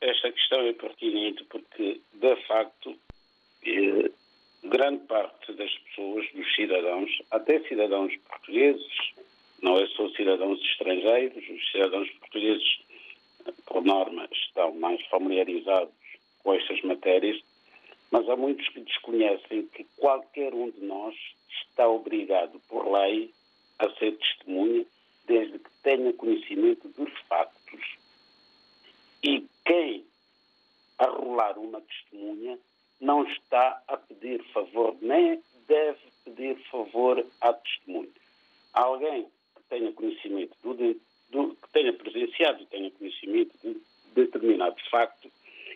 esta, 0.02 0.32
questão 0.32 0.62
é 0.62 0.74
pertinente 0.74 1.44
porque, 1.46 2.02
de 2.14 2.36
facto, 2.48 2.98
grande 4.64 5.06
parte 5.06 5.54
das 5.54 5.72
pessoas, 5.80 6.26
dos 6.34 6.56
cidadãos, 6.56 7.10
até 7.30 7.60
cidadãos 7.68 8.16
portugueses, 8.28 9.14
não 9.62 9.78
é 9.78 9.88
só 9.88 10.10
cidadãos 10.10 10.60
estrangeiros, 10.60 11.48
os 11.48 11.72
cidadãos 11.72 12.10
portugueses, 12.20 12.80
por 13.66 13.84
norma, 13.84 14.28
estão 14.32 14.74
mais 14.76 15.00
familiarizados 15.08 15.94
com 16.44 16.54
estas 16.54 16.82
matérias, 16.82 17.40
mas 18.10 18.28
há 18.28 18.36
muitos 18.36 18.68
que 18.70 18.82
desconhecem 18.82 19.68
que 19.68 19.86
qualquer 19.98 20.54
um 20.54 20.70
de 20.72 20.84
nós 20.84 21.16
está 21.62 21.88
obrigado 21.88 22.60
por 22.68 22.92
lei 22.92 23.32
a 23.80 23.90
ser 23.92 24.18
testemunha 24.18 24.86
desde 25.26 25.60
que 25.60 25.70
tenha 25.84 26.12
conhecimento 26.14 26.88
dos 26.90 27.12
factos. 27.30 28.01
E 29.24 29.46
quem 29.66 30.06
arrolar 30.98 31.58
uma 31.58 31.82
testemunha 31.82 32.58
não 33.00 33.24
está 33.24 33.82
a 33.88 33.98
pedir 33.98 34.44
favor, 34.54 34.96
nem 35.02 35.42
deve 35.68 36.00
pedir 36.24 36.56
favor 36.70 37.26
à 37.42 37.54
testemunha. 37.54 38.10
Alguém 38.74 39.24
que 39.56 39.64
tenha 39.70 39.92
conhecimento 39.92 40.56
do, 40.62 40.74
do 41.30 41.56
que 41.56 41.70
tenha 41.72 41.94
presenciado 41.94 42.62
e 42.62 42.66
tenha 42.68 42.92
conhecimento 42.92 43.58
de 43.64 43.82
determinado 44.14 44.76
facto 44.90 45.32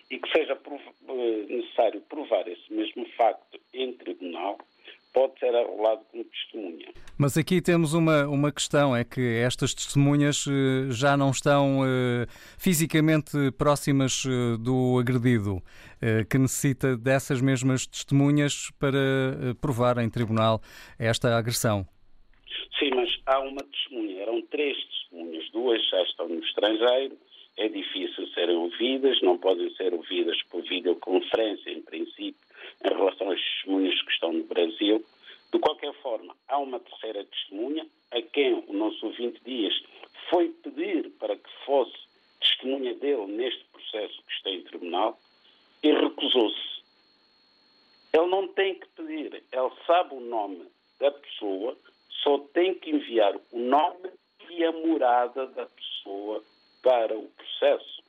e 0.09 0.19
que 0.19 0.31
seja 0.31 0.53
eh, 0.53 1.45
necessário 1.49 2.01
provar 2.01 2.47
esse 2.47 2.71
mesmo 2.71 3.05
facto 3.17 3.59
em 3.73 3.93
tribunal, 3.93 4.59
pode 5.15 5.39
ser 5.39 5.55
arrolado 5.55 6.03
como 6.11 6.25
testemunha. 6.25 6.89
Mas 7.17 7.37
aqui 7.37 7.61
temos 7.61 7.93
uma, 7.93 8.27
uma 8.27 8.51
questão, 8.51 8.93
é 8.93 9.05
que 9.05 9.21
estas 9.21 9.73
testemunhas 9.73 10.45
eh, 10.45 10.91
já 10.91 11.15
não 11.15 11.31
estão 11.31 11.79
uh, 11.79 12.27
fisicamente 12.57 13.31
próximas 13.57 14.25
uh, 14.25 14.57
do 14.57 14.99
agredido, 14.99 15.63
que 16.29 16.37
necessita 16.37 16.95
dessas 16.95 17.41
mesmas 17.41 17.87
testemunhas 17.87 18.69
para 18.77 19.55
provar 19.59 19.97
em 19.97 20.07
tribunal 20.07 20.61
esta 20.99 21.35
agressão. 21.35 21.87
Sim, 22.77 22.91
mas 22.93 23.09
há 23.25 23.39
uma 23.39 23.63
testemunha, 23.63 24.21
eram 24.21 24.39
três 24.43 24.77
testemunhas, 24.85 25.49
duas 25.51 25.89
já 25.89 26.03
estão 26.03 26.27
no 26.27 26.39
estrangeiro, 26.43 27.17
é 27.57 27.69
difícil 27.69 28.27
serem 28.33 28.57
ouvidas, 28.57 29.21
não 29.21 29.37
podem 29.37 29.73
ser 29.75 29.93
ouvidas 29.93 30.41
por 30.43 30.61
videoconferência, 30.63 31.71
em 31.71 31.81
princípio, 31.81 32.35
em 32.83 32.89
relação 32.89 33.31
às 33.31 33.39
testemunhas 33.39 34.01
que 34.01 34.11
estão 34.11 34.33
no 34.33 34.43
Brasil. 34.43 35.03
De 35.53 35.59
qualquer 35.59 35.93
forma, 36.01 36.35
há 36.47 36.57
uma 36.57 36.79
terceira 36.79 37.23
testemunha 37.23 37.87
a 38.11 38.21
quem 38.21 38.63
o 38.67 38.73
nosso 38.73 39.05
ouvinte 39.05 39.39
Dias 39.45 39.73
foi 40.29 40.49
pedir 40.49 41.09
para 41.11 41.35
que 41.35 41.49
fosse 41.65 41.95
testemunha 42.41 42.93
dele 42.95 43.25
neste 43.27 43.63
processo 43.65 44.21
que 44.23 44.33
está 44.33 44.49
em 44.49 44.61
tribunal 44.63 45.17
e 45.81 45.91
recusou-se. 45.93 46.75
Ele 48.11 48.27
não 48.27 48.47
tem 48.49 48.75
que 48.75 48.87
pedir, 48.89 49.43
ele 49.51 49.71
sabe 49.85 50.15
o 50.15 50.19
nome 50.19 50.65
da 50.99 51.11
pessoa, 51.11 51.77
só 52.23 52.37
tem 52.53 52.73
que 52.75 52.89
enviar 52.89 53.35
o 53.51 53.59
nome 53.59 54.09
e 54.49 54.63
a 54.63 54.71
morada 54.71 55.47
da 55.47 55.65
pessoa 55.65 56.43
para 56.85 57.17
o 57.17 57.27
processo. 57.29 58.03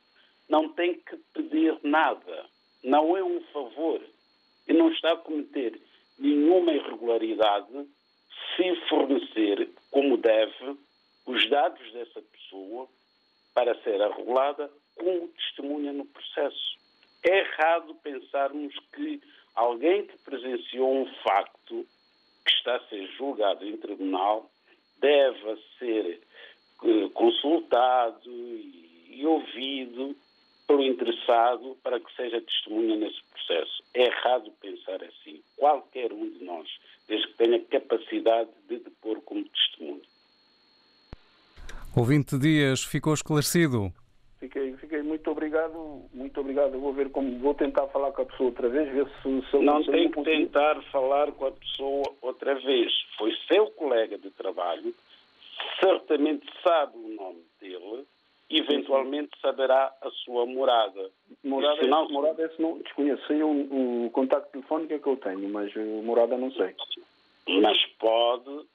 Não 0.47 0.69
tem 0.69 0.93
que 0.93 1.17
pedir 1.33 1.77
nada. 1.81 2.45
Não 2.83 3.17
é 3.17 3.23
um 3.23 3.41
favor 3.51 3.99
e 4.67 4.73
não 4.73 4.91
está 4.91 5.13
a 5.13 5.17
cometer 5.17 5.81
nenhuma 6.19 6.71
irregularidade 6.71 7.87
se 8.55 8.75
fornecer, 8.87 9.69
como 9.89 10.17
deve, 10.17 10.77
os 11.25 11.49
dados 11.49 11.91
dessa 11.91 12.21
pessoa 12.21 12.87
para 13.53 13.75
ser 13.81 14.01
arregulada 14.01 14.71
como 14.95 15.27
testemunha 15.29 15.91
no 15.91 16.05
processo. 16.05 16.77
É 17.23 17.39
errado 17.39 17.95
pensarmos 17.95 18.73
que 18.93 19.21
alguém 19.55 20.05
que 20.05 20.17
presenciou 20.19 21.01
um 21.01 21.05
facto 21.23 21.85
que 22.45 22.51
está 22.51 22.75
a 22.75 22.87
ser 22.87 23.07
julgado 23.17 23.65
em 23.65 23.75
tribunal 23.77 24.49
deve 24.99 25.57
ser 25.79 26.21
eh, 26.83 27.09
consultado 27.13 28.29
e 28.29 29.25
ouvido 29.25 30.15
pelo 30.67 30.83
interessado 30.83 31.77
para 31.81 31.99
que 31.99 32.13
seja 32.15 32.41
testemunha 32.41 32.97
nesse 32.97 33.21
processo. 33.31 33.83
É 33.93 34.03
errado 34.03 34.51
pensar 34.61 35.01
assim. 35.03 35.41
Qualquer 35.55 36.11
um 36.11 36.29
de 36.29 36.43
nós, 36.43 36.67
desde 37.07 37.27
que 37.27 37.33
tenha 37.35 37.59
capacidade 37.65 38.49
de 38.67 38.77
depor 38.79 39.21
como 39.21 39.47
testemunho. 39.47 40.01
Ouvinte 42.27 42.37
Dias, 42.39 42.83
ficou 42.83 43.13
esclarecido? 43.13 43.93
Fiquei, 44.37 44.73
fiquei 44.73 45.01
muito 45.01 45.31
obrigado, 45.31 46.01
muito 46.13 46.39
obrigado. 46.41 46.73
Eu 46.73 46.81
vou 46.81 46.91
ver 46.91 47.09
como 47.09 47.39
vou 47.39 47.53
tentar 47.53 47.87
falar 47.87 48.11
com 48.11 48.21
a 48.21 48.25
pessoa 48.25 48.49
outra 48.49 48.67
vez, 48.67 48.91
ver 48.91 49.07
se, 49.07 49.49
se 49.49 49.57
não 49.59 49.81
se 49.81 49.91
tem 49.91 50.11
que 50.11 50.23
tentar 50.23 50.81
falar 50.91 51.31
com 51.31 51.45
a 51.45 51.51
pessoa 51.51 52.03
outra 52.21 52.55
vez. 52.55 52.91
Foi 53.17 53.33
seu 53.47 53.67
colega 53.71 54.17
de 54.17 54.29
trabalho, 54.31 54.93
certamente 55.79 56.45
sabe 56.61 56.97
o 56.97 57.15
nome 57.15 57.43
dele 57.61 58.05
eventualmente 58.49 59.31
saberá 59.41 59.93
a 60.01 60.09
sua 60.23 60.45
morada. 60.45 61.09
Morada, 61.43 61.85
não... 61.85 62.03
esse, 62.03 62.13
morada 62.13 62.45
esse 62.45 62.61
não 62.61 62.77
desconheço. 62.79 63.25
Sei 63.27 63.41
o, 63.43 64.05
o 64.05 64.09
contacto 64.11 64.51
telefónico 64.51 64.93
é 64.93 64.99
que 64.99 65.07
eu 65.07 65.17
tenho, 65.17 65.49
mas 65.49 65.73
morada 66.03 66.37
não 66.37 66.51
sei. 66.51 66.73
Mas 67.61 67.77
pode, 67.99 68.65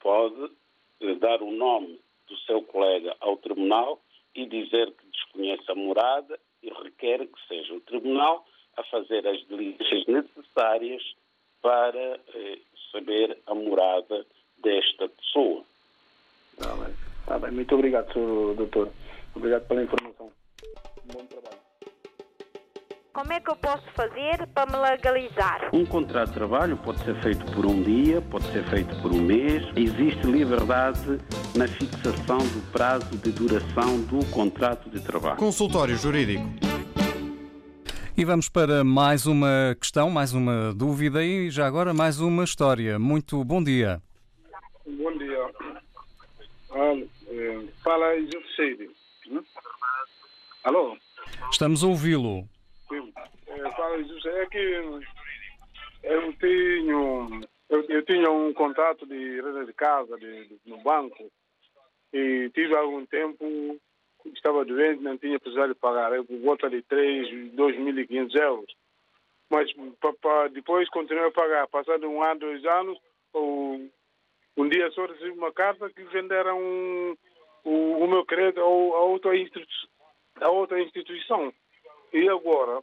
pode 0.00 0.50
dar 1.20 1.42
o 1.42 1.50
nome 1.50 1.98
do 2.26 2.36
seu 2.38 2.62
colega 2.62 3.16
ao 3.20 3.36
tribunal 3.36 4.00
e 4.34 4.46
dizer 4.46 4.92
que 4.92 5.06
desconhece 5.06 5.70
a 5.70 5.74
morada 5.74 6.38
e 6.62 6.68
requer 6.68 7.26
que 7.26 7.46
seja 7.48 7.74
o 7.74 7.80
tribunal 7.80 8.44
a 8.76 8.82
fazer 8.84 9.26
as 9.26 9.38
diligências 9.46 10.06
necessárias 10.06 11.02
para 11.62 12.20
eh, 12.34 12.58
saber 12.92 13.38
a 13.46 13.54
morada 13.54 14.26
desta 14.58 15.08
pessoa. 15.08 15.64
Tá 16.58 16.74
bem. 16.76 16.94
Tá 17.26 17.38
bem. 17.38 17.50
Muito 17.50 17.74
obrigado, 17.74 18.12
doutor. 18.54 18.92
Obrigado 19.34 19.66
pela 19.66 19.82
informação. 19.82 20.30
Bom 21.12 21.26
trabalho. 21.26 21.65
Como 23.16 23.32
é 23.32 23.40
que 23.40 23.50
eu 23.50 23.56
posso 23.56 23.82
fazer 23.94 24.46
para 24.48 24.70
me 24.70 24.76
legalizar? 24.76 25.70
Um 25.72 25.86
contrato 25.86 26.28
de 26.28 26.34
trabalho 26.34 26.76
pode 26.76 27.02
ser 27.02 27.18
feito 27.22 27.50
por 27.52 27.64
um 27.64 27.82
dia, 27.82 28.20
pode 28.20 28.44
ser 28.52 28.62
feito 28.68 28.94
por 29.00 29.10
um 29.10 29.22
mês. 29.22 29.62
Existe 29.74 30.26
liberdade 30.26 31.18
na 31.56 31.66
fixação 31.66 32.36
do 32.36 32.70
prazo 32.72 33.16
de 33.16 33.32
duração 33.32 34.02
do 34.02 34.22
contrato 34.30 34.90
de 34.90 35.00
trabalho. 35.00 35.38
Consultório 35.38 35.96
Jurídico. 35.96 36.44
E 38.14 38.22
vamos 38.22 38.50
para 38.50 38.84
mais 38.84 39.24
uma 39.24 39.74
questão, 39.80 40.10
mais 40.10 40.34
uma 40.34 40.74
dúvida 40.74 41.24
e 41.24 41.50
já 41.50 41.66
agora 41.66 41.94
mais 41.94 42.20
uma 42.20 42.44
história. 42.44 42.98
Muito 42.98 43.42
bom 43.42 43.64
dia. 43.64 44.02
Bom 44.86 45.16
dia. 45.16 45.50
Eh, 47.30 47.64
fala 47.82 48.14
José 48.20 48.88
Hum? 49.30 49.42
Alô? 50.64 50.98
Estamos 51.50 51.82
a 51.82 51.86
ouvi-lo. 51.86 52.46
Fala, 53.76 54.02
José, 54.04 54.42
é 54.42 54.46
que 54.46 54.58
eu 56.02 56.32
tenho, 56.34 57.40
eu, 57.68 57.82
eu 57.88 58.02
tinha 58.04 58.30
um 58.30 58.52
contrato 58.52 59.06
de 59.06 59.40
renda 59.40 59.64
de 59.64 59.72
casa 59.72 60.16
de, 60.18 60.46
de, 60.46 60.60
no 60.66 60.78
banco 60.78 61.30
e 62.12 62.50
tive 62.54 62.76
algum 62.76 63.04
tempo, 63.06 63.44
estava 64.26 64.64
doente, 64.64 65.02
não 65.02 65.18
tinha 65.18 65.38
precisado 65.40 65.74
pagar, 65.74 66.12
eu 66.12 66.24
volta 66.42 66.70
de 66.70 66.82
3, 66.82 67.54
2.500 67.54 68.40
euros. 68.40 68.76
Mas 69.50 69.68
depois 70.52 70.88
continuei 70.90 71.28
a 71.28 71.30
pagar. 71.30 71.68
Passado 71.68 72.08
um 72.08 72.22
ano, 72.22 72.40
dois 72.40 72.64
anos, 72.64 72.98
um, 73.34 73.88
um 74.56 74.68
dia 74.68 74.90
só 74.90 75.06
recebi 75.06 75.30
uma 75.30 75.52
carta 75.52 75.88
que 75.90 76.02
venderam 76.04 76.60
um, 76.60 77.16
o, 77.64 78.04
o 78.04 78.08
meu 78.08 78.24
crédito 78.24 78.60
a, 78.60 78.64
a 78.64 80.50
outra 80.50 80.80
instituição. 80.80 81.52
E 82.12 82.28
agora, 82.28 82.82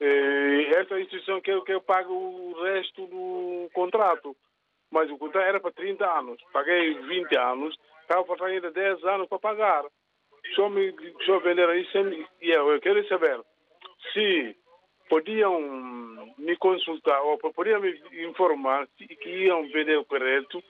eh, 0.00 0.70
essa 0.76 1.00
instituição 1.00 1.40
quer 1.40 1.60
que 1.62 1.72
eu 1.72 1.80
pague 1.80 2.10
o 2.10 2.54
resto 2.62 3.06
do 3.06 3.68
contrato. 3.72 4.36
Mas 4.90 5.10
o 5.10 5.18
contrato 5.18 5.46
era 5.46 5.60
para 5.60 5.72
30 5.72 6.18
anos. 6.18 6.42
Paguei 6.52 6.94
20 6.94 7.36
anos, 7.36 7.76
estava 8.02 8.24
para 8.24 8.46
ainda 8.46 8.70
10 8.70 9.04
anos 9.04 9.28
para 9.28 9.38
pagar. 9.38 9.84
Só 10.54 10.68
me 10.68 10.94
só 11.24 11.38
vender 11.40 11.68
isso 11.76 11.98
e 12.40 12.50
eu, 12.50 12.70
eu 12.70 12.80
quero 12.80 13.06
saber 13.08 13.40
se 14.12 14.56
podiam 15.08 15.60
me 16.38 16.56
consultar 16.56 17.20
ou 17.22 17.38
podiam 17.38 17.80
me 17.80 18.00
informar 18.24 18.86
que 18.96 19.28
iam 19.28 19.62
vender 19.70 19.98
o 19.98 20.04
crédito 20.04 20.62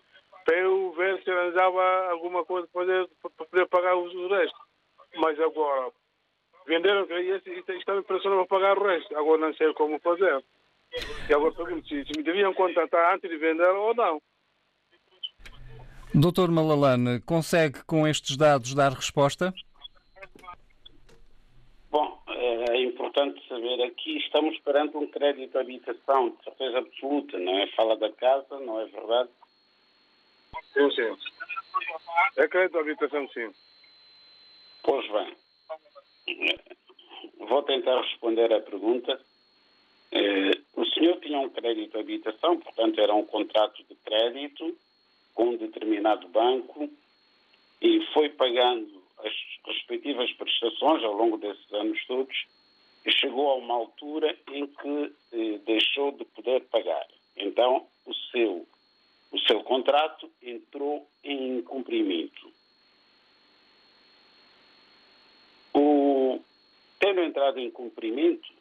para 0.44 0.58
eu 0.58 0.92
ver 0.92 1.22
se 1.22 1.30
arranjava 1.30 2.10
alguma 2.10 2.44
coisa 2.44 2.68
para 2.72 2.80
poder, 2.80 3.08
para 3.20 3.46
poder 3.46 3.66
pagar 3.66 3.96
o 3.96 4.28
resto. 4.28 4.58
Mas 5.16 5.38
agora, 5.40 5.90
venderam 6.66 7.06
e 7.10 7.78
estão 7.78 8.02
pressionando 8.02 8.46
para 8.46 8.58
pagar 8.58 8.78
o 8.78 8.86
resto. 8.86 9.16
Agora 9.16 9.40
não 9.40 9.54
sei 9.54 9.72
como 9.74 9.98
fazer. 10.00 10.44
E 11.28 11.34
agora 11.34 11.52
pergunto 11.52 11.86
se, 11.88 12.04
se 12.04 12.12
me 12.16 12.22
deviam 12.22 12.54
contratar 12.54 13.14
antes 13.14 13.28
de 13.28 13.36
vender 13.36 13.68
ou 13.68 13.94
não. 13.94 14.20
Doutor 16.14 16.50
Malalane, 16.50 17.20
consegue 17.20 17.84
com 17.84 18.06
estes 18.06 18.36
dados 18.36 18.74
dar 18.74 18.92
resposta? 18.92 19.52
Bom, 21.90 22.22
é 22.28 22.82
importante 22.82 23.46
saber 23.48 23.82
aqui, 23.82 24.18
estamos 24.18 24.58
perante 24.60 24.96
um 24.96 25.06
crédito 25.06 25.52
de 25.52 25.58
habitação, 25.58 26.30
de 26.30 26.44
certeza 26.44 26.78
absoluta, 26.78 27.38
não 27.38 27.58
é? 27.58 27.66
Fala 27.68 27.96
da 27.96 28.10
casa, 28.12 28.58
não 28.60 28.80
é 28.80 28.86
verdade? 28.86 29.28
Sim, 30.72 30.90
sim. 30.90 31.16
É 32.36 32.48
crédito 32.48 32.72
de 32.72 32.78
habitação, 32.78 33.28
sim. 33.28 33.52
Pois 34.82 35.06
bem. 35.10 35.36
Vou 37.38 37.62
tentar 37.62 38.00
responder 38.00 38.52
à 38.52 38.60
pergunta. 38.60 39.20
Eh, 40.12 40.60
o 40.76 40.84
senhor 40.86 41.20
tinha 41.20 41.38
um 41.38 41.48
crédito 41.48 41.92
de 41.92 41.98
habitação, 41.98 42.58
portanto 42.58 43.00
era 43.00 43.14
um 43.14 43.24
contrato 43.24 43.82
de 43.84 43.94
crédito 43.96 44.76
com 45.34 45.50
um 45.50 45.56
determinado 45.56 46.28
banco 46.28 46.88
e 47.80 48.00
foi 48.12 48.28
pagando 48.30 49.02
as 49.18 49.32
respectivas 49.66 50.32
prestações 50.32 51.02
ao 51.04 51.12
longo 51.12 51.36
desses 51.36 51.72
anos 51.72 52.04
todos 52.06 52.46
e 53.04 53.12
chegou 53.12 53.50
a 53.50 53.54
uma 53.56 53.74
altura 53.74 54.36
em 54.52 54.66
que 54.66 55.12
eh, 55.32 55.58
deixou 55.64 56.12
de 56.12 56.24
poder 56.24 56.62
pagar. 56.64 57.06
Então 57.36 57.86
o 58.06 58.14
seu 58.30 58.66
o 59.32 59.38
seu 59.40 59.62
contrato 59.62 60.30
entrou 60.42 61.06
em 61.22 61.58
incumprimento. 61.58 62.50
O, 65.74 66.40
tendo 67.06 67.22
entrado 67.22 67.60
em 67.60 67.70
cumprimento, 67.70 68.52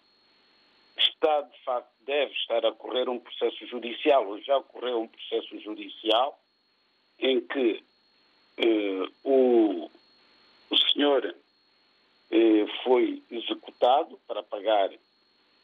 está 0.96 1.42
de 1.42 1.64
facto 1.64 1.90
deve 2.06 2.32
estar 2.34 2.64
a 2.64 2.72
correr 2.74 3.10
um 3.10 3.18
processo 3.18 3.66
judicial, 3.66 4.28
ou 4.28 4.40
já 4.40 4.58
ocorreu 4.58 5.02
um 5.02 5.08
processo 5.08 5.60
judicial 5.62 6.40
em 7.18 7.42
que 7.42 7.84
eh, 8.58 9.10
o, 9.24 9.90
o 10.70 10.78
senhor 10.92 11.36
eh, 12.30 12.66
foi 12.84 13.24
executado 13.32 14.20
para 14.28 14.44
pagar 14.44 14.92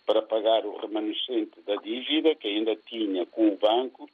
para 0.07 0.23
pagar 0.23 0.65
o 0.65 0.77
remanescente 0.77 1.61
da 1.61 1.75
dívida 1.75 2.33
que 2.33 2.47
ainda 2.47 2.75
tinha 2.75 3.27
com 3.27 3.49
o 3.49 3.57
banco 3.57 4.09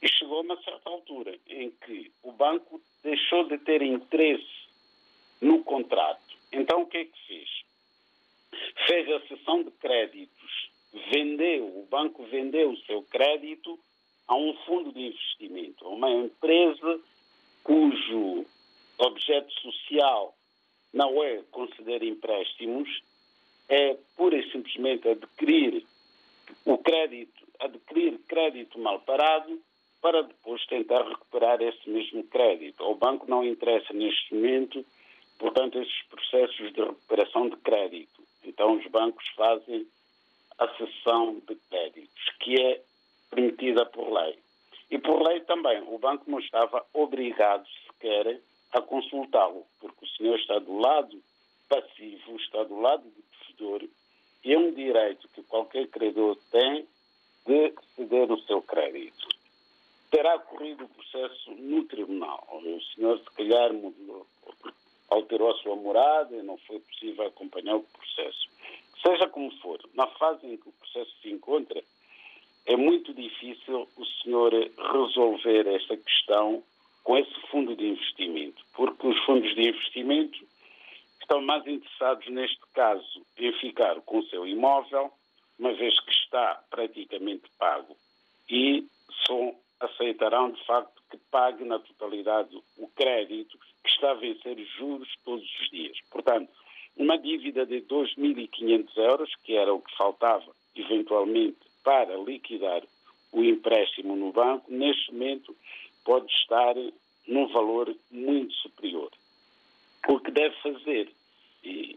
e 0.00 0.08
chegou 0.08 0.38
a 0.38 0.40
uma 0.40 0.62
certa 0.62 0.88
altura 0.88 1.38
em 1.46 1.70
que 1.70 2.10
o 2.22 2.32
banco 2.32 2.80
deixou 3.04 3.44
de 3.46 3.58
ter 3.58 3.82
interesse 3.82 4.48
no 5.42 5.62
contrato. 5.62 6.22
Então 6.50 6.80
o 6.82 6.86
que 6.86 6.96
é 6.96 7.04
que 7.04 7.26
fez? 7.26 7.67
Fez 8.86 9.10
a 9.10 9.20
cessão 9.26 9.62
de 9.62 9.70
créditos, 9.72 10.70
vendeu, 11.10 11.64
o 11.66 11.86
banco 11.90 12.24
vendeu 12.24 12.70
o 12.70 12.76
seu 12.78 13.02
crédito 13.02 13.78
a 14.26 14.34
um 14.34 14.54
fundo 14.64 14.92
de 14.92 15.08
investimento, 15.08 15.84
a 15.84 15.88
uma 15.88 16.10
empresa 16.10 17.00
cujo 17.62 18.46
objeto 18.98 19.52
social 19.60 20.34
não 20.92 21.22
é 21.22 21.42
conceder 21.50 22.02
empréstimos, 22.02 22.88
é 23.68 23.96
pura 24.16 24.36
e 24.36 24.50
simplesmente 24.50 25.08
adquirir 25.08 25.84
o 26.64 26.78
crédito, 26.78 27.46
adquirir 27.60 28.18
crédito 28.26 28.78
mal 28.78 29.00
parado 29.00 29.60
para 30.00 30.22
depois 30.22 30.64
tentar 30.66 31.06
recuperar 31.06 31.60
esse 31.60 31.88
mesmo 31.90 32.24
crédito. 32.24 32.82
Ao 32.82 32.94
banco 32.94 33.28
não 33.28 33.44
interessa 33.44 33.92
neste 33.92 34.34
momento, 34.34 34.84
portanto, 35.38 35.78
esses 35.78 36.02
processos 36.08 36.72
de 36.72 36.80
recuperação 36.80 37.48
de 37.48 37.56
crédito. 37.56 38.22
Então, 38.44 38.76
os 38.76 38.86
bancos 38.86 39.26
fazem 39.36 39.86
a 40.58 40.68
cessão 40.76 41.40
de 41.46 41.54
créditos, 41.70 42.30
que 42.40 42.60
é 42.60 42.82
permitida 43.30 43.86
por 43.86 44.10
lei. 44.12 44.38
E 44.90 44.98
por 44.98 45.22
lei 45.22 45.40
também, 45.40 45.82
o 45.82 45.98
banco 45.98 46.30
não 46.30 46.38
estava 46.38 46.84
obrigado 46.94 47.66
sequer 47.86 48.40
a 48.72 48.80
consultá-lo, 48.80 49.66
porque 49.80 50.04
o 50.04 50.08
senhor 50.08 50.38
está 50.38 50.58
do 50.58 50.78
lado 50.78 51.22
passivo, 51.68 52.36
está 52.36 52.64
do 52.64 52.80
lado 52.80 53.02
do 53.02 53.24
devedor, 53.40 53.88
e 54.44 54.52
é 54.52 54.58
um 54.58 54.72
direito 54.72 55.28
que 55.28 55.42
qualquer 55.42 55.86
credor 55.88 56.36
tem 56.50 56.86
de 57.46 57.74
ceder 57.94 58.30
o 58.32 58.40
seu 58.42 58.62
crédito. 58.62 59.28
Terá 60.10 60.38
corrido 60.38 60.84
o 60.84 60.88
processo 60.88 61.50
no 61.52 61.84
tribunal. 61.84 62.46
O 62.50 62.80
senhor, 62.94 63.18
se 63.18 63.30
calhar, 63.36 63.72
mudou, 63.72 64.26
alterou 65.10 65.50
a 65.50 65.58
sua 65.58 65.76
morada 65.76 66.34
e 66.34 66.42
não 66.42 66.56
foi 66.58 66.80
possível 66.80 67.26
acompanhar 67.26 67.76
o 67.76 67.82
processo. 67.82 68.48
Seja 69.02 69.28
como 69.28 69.50
for, 69.58 69.78
na 69.94 70.06
fase 70.06 70.46
em 70.46 70.56
que 70.56 70.68
o 70.68 70.72
processo 70.72 71.14
se 71.20 71.30
encontra, 71.30 71.82
é 72.66 72.76
muito 72.76 73.14
difícil 73.14 73.88
o 73.96 74.04
senhor 74.22 74.52
resolver 74.52 75.66
esta 75.66 75.96
questão 75.96 76.62
com 77.02 77.16
esse 77.16 77.34
fundo 77.50 77.74
de 77.74 77.86
investimento, 77.86 78.62
porque 78.74 79.06
os 79.06 79.18
fundos 79.24 79.54
de 79.54 79.68
investimento 79.68 80.38
estão 81.20 81.40
mais 81.40 81.66
interessados, 81.66 82.26
neste 82.28 82.60
caso, 82.74 83.22
em 83.38 83.52
ficar 83.54 84.00
com 84.02 84.18
o 84.18 84.26
seu 84.26 84.46
imóvel, 84.46 85.10
uma 85.58 85.72
vez 85.72 85.98
que 86.00 86.10
está 86.10 86.62
praticamente 86.70 87.44
pago, 87.58 87.96
e 88.50 88.86
só 89.26 89.54
aceitarão, 89.80 90.50
de 90.50 90.62
facto, 90.64 91.02
que 91.10 91.16
pague 91.30 91.64
na 91.64 91.78
totalidade 91.78 92.54
o 92.76 92.88
crédito 92.88 93.58
que 93.82 93.90
está 93.90 94.10
a 94.10 94.14
vencer 94.14 94.58
juros 94.76 95.08
todos 95.24 95.48
os 95.60 95.70
dias. 95.70 95.96
Portanto, 96.10 96.50
uma 96.96 97.16
dívida 97.16 97.64
de 97.64 97.80
2.500 97.82 98.96
euros, 98.96 99.34
que 99.44 99.54
era 99.54 99.72
o 99.72 99.80
que 99.80 99.96
faltava, 99.96 100.52
eventualmente, 100.76 101.58
para 101.84 102.16
liquidar 102.16 102.82
o 103.32 103.42
empréstimo 103.42 104.16
no 104.16 104.32
banco, 104.32 104.70
neste 104.70 105.12
momento 105.12 105.56
pode 106.04 106.30
estar 106.32 106.74
num 107.26 107.46
valor 107.48 107.94
muito 108.10 108.54
superior. 108.54 109.10
O 110.08 110.18
que 110.20 110.30
deve 110.30 110.54
fazer, 110.56 111.10
e 111.62 111.96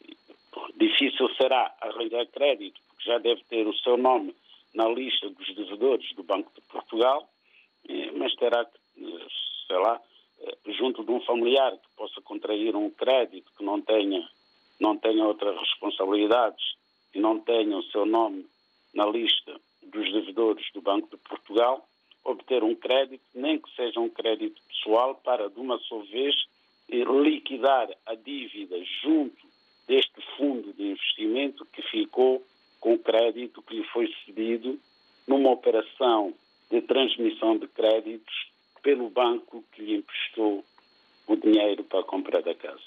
difícil 0.75 1.29
será 1.35 1.73
arranjar 1.81 2.25
crédito, 2.27 2.79
porque 2.87 3.09
já 3.09 3.17
deve 3.17 3.43
ter 3.45 3.65
o 3.67 3.77
seu 3.77 3.97
nome 3.97 4.35
na 4.73 4.87
lista 4.87 5.29
dos 5.29 5.55
devedores 5.55 6.13
do 6.13 6.23
Banco 6.23 6.51
de 6.53 6.61
Portugal, 6.61 7.27
mas 8.15 8.35
terá 8.35 8.65
que, 8.65 8.79
sei 9.67 9.77
lá, 9.77 9.99
junto 10.67 11.03
de 11.03 11.11
um 11.11 11.21
familiar 11.21 11.71
que 11.71 11.89
possa 11.95 12.21
contrair 12.21 12.75
um 12.75 12.89
crédito 12.89 13.51
que 13.57 13.63
não 13.63 13.81
tenha, 13.81 14.27
não 14.79 14.97
tenha 14.97 15.25
outras 15.25 15.73
responsabilidades 16.31 16.75
e 17.13 17.19
não 17.19 17.39
tenha 17.39 17.77
o 17.77 17.83
seu 17.83 18.05
nome 18.05 18.45
na 18.93 19.05
lista 19.05 19.59
dos 19.83 20.11
devedores 20.11 20.65
do 20.73 20.81
Banco 20.81 21.09
de 21.09 21.17
Portugal, 21.17 21.85
obter 22.23 22.63
um 22.63 22.75
crédito, 22.75 23.23
nem 23.35 23.59
que 23.59 23.69
seja 23.75 23.99
um 23.99 24.09
crédito 24.09 24.61
pessoal, 24.67 25.15
para 25.15 25.49
de 25.49 25.59
uma 25.59 25.77
só 25.79 25.99
vez 25.99 26.35
liquidar 26.89 27.89
a 28.05 28.15
dívida 28.15 28.77
junto 29.01 29.47
deste 29.87 30.21
fundo 30.37 30.73
de 30.73 30.91
investimento 30.91 31.65
que 31.65 31.81
ficou 31.81 32.43
com 32.79 32.93
o 32.93 32.99
crédito 32.99 33.61
que 33.61 33.75
lhe 33.75 33.83
foi 33.85 34.13
cedido 34.25 34.79
numa 35.27 35.51
operação 35.51 36.33
de 36.69 36.81
transmissão 36.81 37.57
de 37.57 37.67
créditos 37.67 38.51
pelo 38.81 39.09
banco 39.09 39.63
que 39.71 39.81
lhe 39.81 39.95
emprestou 39.95 40.63
o 41.27 41.35
dinheiro 41.35 41.83
para 41.83 41.99
a 41.99 42.03
compra 42.03 42.41
da 42.41 42.55
casa. 42.55 42.81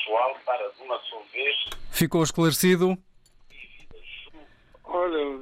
Pessoal 0.00 0.34
para 0.46 0.70
de 0.70 0.82
uma 0.82 0.98
só 1.00 1.20
vez. 1.32 1.56
Ficou 1.90 2.22
esclarecido? 2.22 2.96
Olha, 4.84 5.40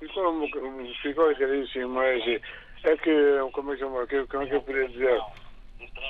ficou, 0.00 0.48
ficou 1.02 1.34
claríssimo, 1.34 1.88
mas 1.90 2.22
é 2.26 2.96
que, 2.96 3.38
como 3.52 3.72
é 3.72 3.76
que, 3.76 3.84
como 3.84 4.02
é 4.02 4.06
que, 4.06 4.26
como 4.26 4.42
é 4.42 4.46
que 4.46 4.54
eu 4.54 4.62
poderia 4.62 4.88
dizer? 4.88 5.20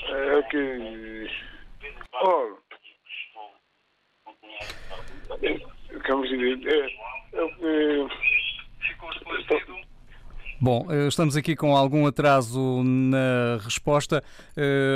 É 0.09 0.43
que, 0.51 1.31
oh, 2.25 2.57
como 6.07 6.27
se 6.27 6.37
diz, 6.39 6.67
é, 6.67 6.87
é, 7.35 7.49
ficou 8.81 9.13
esclarecido. 9.13 9.96
Bom, 10.59 10.87
estamos 11.07 11.37
aqui 11.37 11.55
com 11.55 11.77
algum 11.77 12.07
atraso 12.07 12.83
na 12.83 13.59
resposta. 13.63 14.23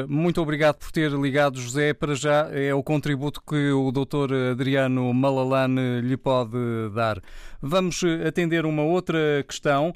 Muito 0.09 0.41
obrigado 0.41 0.79
por 0.79 0.91
ter 0.91 1.11
ligado, 1.11 1.61
José. 1.61 1.93
Para 1.93 2.15
já 2.15 2.49
é 2.51 2.73
o 2.73 2.83
contributo 2.83 3.43
que 3.43 3.71
o 3.71 3.93
Dr. 3.93 4.53
Adriano 4.53 5.13
Malalane 5.13 6.01
lhe 6.01 6.17
pode 6.17 6.57
dar. 6.95 7.19
Vamos 7.61 8.03
atender 8.27 8.65
uma 8.65 8.83
outra 8.83 9.19
questão. 9.47 9.93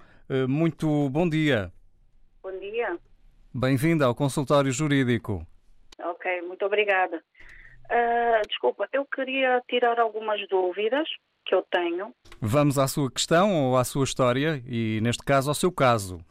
Muito 0.47 1.09
bom 1.09 1.27
dia. 1.27 1.73
Bom 2.43 2.59
dia. 2.59 2.99
Bem-vinda 3.55 4.05
ao 4.05 4.15
consultório 4.15 4.71
jurídico. 4.71 5.47
Ok, 5.99 6.43
muito 6.43 6.67
obrigada. 6.67 7.23
Uh, 7.87 8.47
desculpa, 8.49 8.87
eu 8.93 9.07
queria 9.07 9.63
tirar 9.69 9.99
algumas 9.99 10.47
dúvidas 10.49 11.09
que 11.45 11.55
eu 11.55 11.63
tenho. 11.71 12.15
Vamos 12.41 12.79
à 12.79 12.89
sua 12.89 13.11
questão 13.11 13.65
ou 13.65 13.77
à 13.77 13.85
sua 13.85 14.05
história 14.05 14.63
e, 14.67 15.01
neste 15.03 15.25
caso, 15.25 15.51
ao 15.51 15.55
seu 15.55 15.73
caso. 15.73 16.25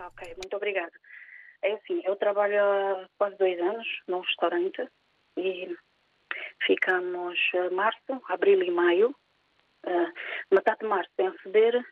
Ok, 0.00 0.34
muito 0.36 0.56
obrigada. 0.56 0.92
É 1.62 1.72
assim, 1.72 2.02
eu 2.04 2.16
trabalho 2.16 2.62
há 2.62 3.08
quase 3.16 3.36
dois 3.38 3.58
anos 3.58 3.86
num 4.06 4.20
restaurante 4.20 4.86
e 5.38 5.74
ficamos 6.66 7.38
março, 7.72 8.22
abril 8.28 8.62
e 8.62 8.70
maio. 8.70 9.14
Uh, 9.86 10.12
metade 10.50 10.80
de 10.80 10.86
março 10.86 11.10
sem 11.14 11.28
receber, 11.30 11.84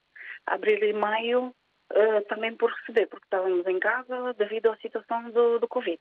abril 0.47 0.83
e 0.83 0.95
maio 0.95 1.55
uh, 1.93 2.25
também 2.27 2.57
por 2.57 2.71
receber, 2.71 3.07
porque 3.07 3.27
estávamos 3.27 3.67
em 3.67 3.79
casa 3.79 4.33
devido 4.35 4.71
à 4.71 4.77
situação 4.79 5.31
do, 5.31 5.59
do 5.59 5.69
Covid. 5.69 6.01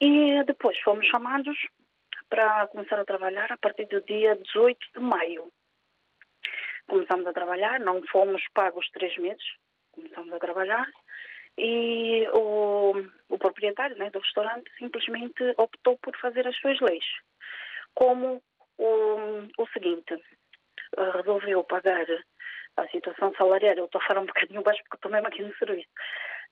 E 0.00 0.44
depois 0.44 0.78
fomos 0.80 1.06
chamados 1.06 1.56
para 2.30 2.68
começar 2.68 2.98
a 2.98 3.04
trabalhar 3.04 3.50
a 3.52 3.58
partir 3.58 3.86
do 3.86 4.00
dia 4.02 4.36
18 4.36 4.78
de 4.94 5.00
maio. 5.00 5.52
Começamos 6.88 7.26
a 7.26 7.32
trabalhar, 7.32 7.80
não 7.80 8.00
fomos 8.06 8.42
pagos 8.54 8.88
três 8.90 9.16
meses, 9.18 9.44
começamos 9.92 10.32
a 10.32 10.38
trabalhar 10.38 10.88
e 11.58 12.26
o, 12.32 12.94
o 13.28 13.38
proprietário 13.38 13.98
né, 13.98 14.10
do 14.10 14.20
restaurante 14.20 14.70
simplesmente 14.78 15.42
optou 15.58 15.98
por 15.98 16.16
fazer 16.16 16.46
as 16.46 16.56
suas 16.56 16.80
leis. 16.80 17.04
Como 17.94 18.40
o, 18.78 19.16
o 19.58 19.66
seguinte, 19.72 20.16
resolveu 21.16 21.64
pagar 21.64 22.06
a 22.76 22.88
situação 22.88 23.34
salarial, 23.34 23.76
eu 23.76 23.84
estou 23.86 24.00
a 24.00 24.04
falar 24.06 24.20
um 24.20 24.26
bocadinho 24.26 24.62
baixo 24.62 24.82
porque 24.84 24.96
estou 24.96 25.10
mesmo 25.10 25.26
aqui 25.26 25.42
no 25.42 25.54
serviço. 25.56 25.88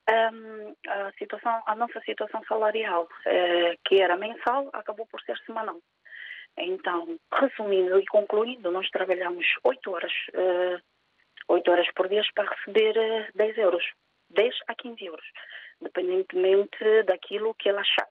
A, 0.09 1.13
situação, 1.19 1.63
a 1.67 1.75
nossa 1.75 2.01
situação 2.01 2.43
salarial, 2.45 3.07
eh, 3.27 3.77
que 3.85 4.01
era 4.01 4.17
mensal, 4.17 4.71
acabou 4.73 5.07
por 5.07 5.21
ser 5.21 5.37
semanal. 5.45 5.79
Então, 6.57 7.19
resumindo 7.33 7.99
e 8.01 8.07
concluindo, 8.07 8.71
nós 8.71 8.89
trabalhamos 8.91 9.47
8 9.63 9.91
horas, 9.93 10.13
uh, 10.35 10.83
8 11.49 11.71
horas 11.71 11.87
por 11.95 12.09
dia 12.09 12.23
para 12.35 12.51
receber 12.51 12.97
uh, 12.97 13.27
10 13.35 13.59
euros, 13.59 13.85
10 14.31 14.55
a 14.67 14.75
15 14.75 15.05
euros, 15.05 15.27
dependentemente 15.81 17.03
daquilo 17.05 17.55
que 17.55 17.69
ele 17.69 17.79
achar. 17.79 18.09